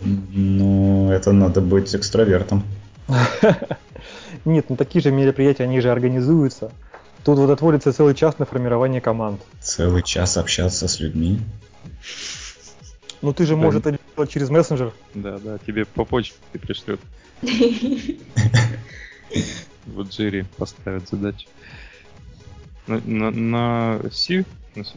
[0.01, 2.63] Ну, это надо быть экстравертом.
[4.45, 6.71] Нет, ну такие же мероприятия, они же организуются.
[7.23, 9.41] Тут вот отводится целый час на формирование команд.
[9.61, 11.39] Целый час общаться с людьми?
[13.23, 13.61] Ну ты же, да.
[13.61, 14.91] может, это делать через мессенджер.
[15.13, 16.99] Да, да, тебе по почте пришлет.
[19.85, 21.47] Вот Джерри поставит задачу.
[22.87, 24.45] На, на, на C,
[24.75, 24.93] на C++,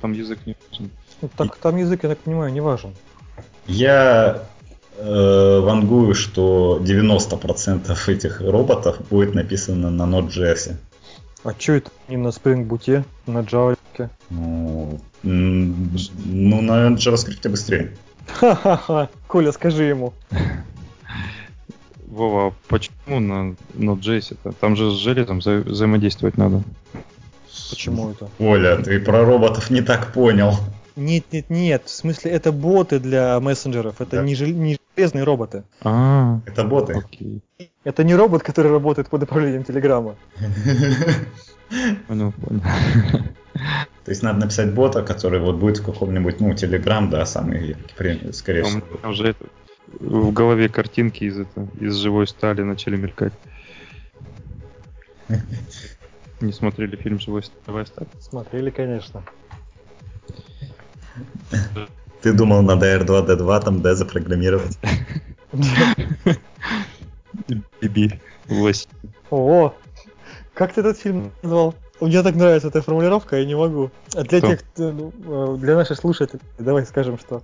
[0.00, 0.90] там язык не важен.
[1.20, 2.94] Ну, так там язык, я так понимаю, не важен.
[3.66, 4.44] Я
[4.98, 10.76] э, вангую, что 90% этих роботов будет написано на Node.js.
[11.42, 13.76] А что это не на Spring Boot, на Java?
[14.30, 17.92] Ну, ну, на JavaScript быстрее.
[18.26, 19.08] Ха-ха-ха.
[19.26, 20.12] Коля, скажи ему.
[22.06, 24.54] Вова, а почему на Node.js?
[24.60, 26.62] Там же с железом вза взаимодействовать надо.
[27.70, 28.28] Почему это?
[28.38, 30.54] Оля, ты про роботов не так понял.
[30.94, 31.84] Нет, нет, нет.
[31.86, 34.00] В смысле, это боты для мессенджеров.
[34.00, 34.22] Это да.
[34.22, 34.48] не, жел...
[34.48, 35.64] не железные роботы.
[35.80, 36.92] А, это боты.
[36.92, 37.42] Окей.
[37.84, 40.16] Это не робот, который работает под управлением Телеграма.
[42.08, 42.62] Понял, понял.
[43.52, 47.76] То есть надо написать бота, который вот будет в каком-нибудь, ну, Телеграм, да, самый
[48.32, 48.82] скорее всего.
[49.08, 49.46] Уже это,
[50.00, 53.32] в голове картинки из, это, из живой стали начали мелькать.
[56.40, 58.08] Не смотрели фильм «Живой сталь»?
[58.18, 59.22] Смотрели, конечно.
[62.20, 64.78] Ты думал, надо R2-D2 там D запрограммировать?
[67.80, 68.90] Биби 8.
[69.30, 69.74] О,
[70.54, 71.74] как ты этот фильм назвал?
[72.06, 73.90] Мне так нравится эта формулировка, я не могу.
[74.14, 74.48] А для Что?
[74.48, 77.42] тех, ну, э, для наших слушателей, давай скажем, что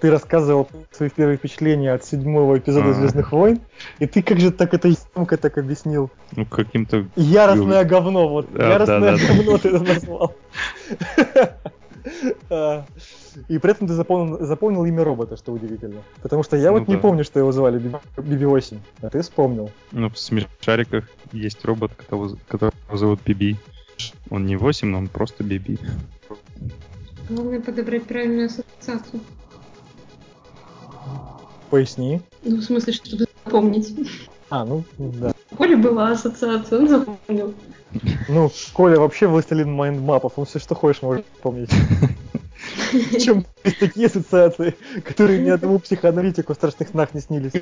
[0.00, 2.92] ты рассказывал свои первые впечатления от седьмого эпизода а.
[2.94, 3.60] Звездных войн,
[3.98, 6.10] и ты как же так это емко так объяснил?
[6.34, 7.06] Ну, каким-то...
[7.16, 8.48] Яростное говно, вот.
[8.54, 9.58] А, Яростное да, говно да.
[9.58, 10.34] ты это назвал.
[12.48, 12.86] А,
[13.48, 16.02] и при этом ты запомнил, запомнил имя робота, что удивительно.
[16.22, 16.92] Потому что я ну, вот да.
[16.92, 17.80] не помню, что его звали
[18.16, 19.72] BB-8, а ты вспомнил.
[19.90, 23.56] Ну, в смешариках есть робот, которого, которого зовут BB.
[24.30, 25.80] Он не 8, но он просто BB.
[27.28, 29.20] Главное подобрать правильную ассоциацию.
[31.70, 32.20] Поясни.
[32.44, 33.94] Ну, в смысле, чтобы запомнить.
[34.50, 35.34] А, ну, да.
[35.56, 37.54] Коля была ассоциация, он запомнил.
[38.28, 41.70] Ну, Коля вообще властелин майндмапов, он все, что хочешь, может помнить.
[42.92, 44.74] Причем есть такие ассоциации,
[45.04, 47.52] которые ни одному психоаналитику в страшных снах не снились.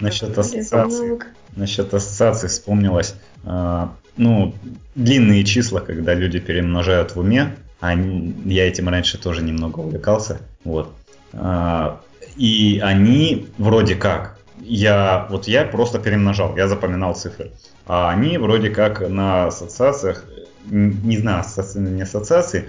[0.00, 1.20] Насчет ассоциаций,
[1.54, 4.54] насчет ассоциаций вспомнилось, а, ну,
[4.94, 10.92] длинные числа, когда люди перемножают в уме, а я этим раньше тоже немного увлекался, вот.
[11.32, 12.00] А,
[12.36, 17.50] и они вроде как, я вот я просто перемножал, я запоминал цифры,
[17.86, 20.24] а они вроде как на ассоциациях,
[20.64, 21.78] не знаю, ассоци...
[21.78, 22.66] не ассоциации,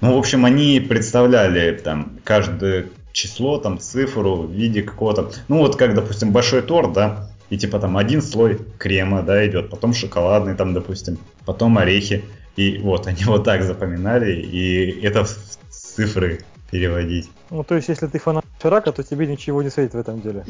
[0.00, 5.76] ну, в общем, они представляли там каждое число, там цифру в виде какого-то, ну вот
[5.76, 10.54] как, допустим, большой торт, да, и типа там один слой крема, да, идет, потом шоколадный
[10.54, 12.24] там, допустим, потом орехи,
[12.56, 15.36] и вот они вот так запоминали, и это в
[15.70, 16.40] цифры
[16.70, 17.30] переводить.
[17.50, 20.44] Ну, то есть, если ты фанат Ширака, то тебе ничего не светит в этом деле.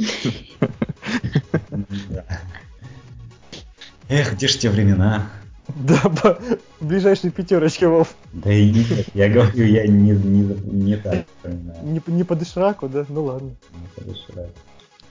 [4.09, 5.29] Эх, где ж те времена?
[5.69, 6.39] Да, по
[6.81, 8.15] ближайшей пятерочке, Вов.
[8.33, 11.85] Да и нет, я говорю, я не, не, не так вспоминаю.
[11.85, 13.05] Не, не по дошираку, да?
[13.09, 13.51] Ну ладно.
[13.73, 14.53] Не по дошираку.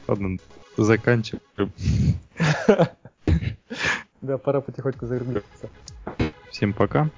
[0.07, 0.37] Ладно,
[0.77, 1.71] заканчиваем.
[4.21, 5.69] Да, пора потихоньку закругляться.
[6.49, 7.09] Всем пока.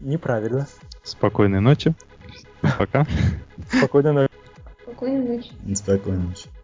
[0.00, 0.66] Неправильно.
[1.02, 1.94] Спокойной ночи.
[2.78, 3.06] Пока.
[3.72, 4.32] Спокойной ночи.
[4.82, 5.50] Спокойной ночи.
[5.74, 6.48] Спокойной ночи.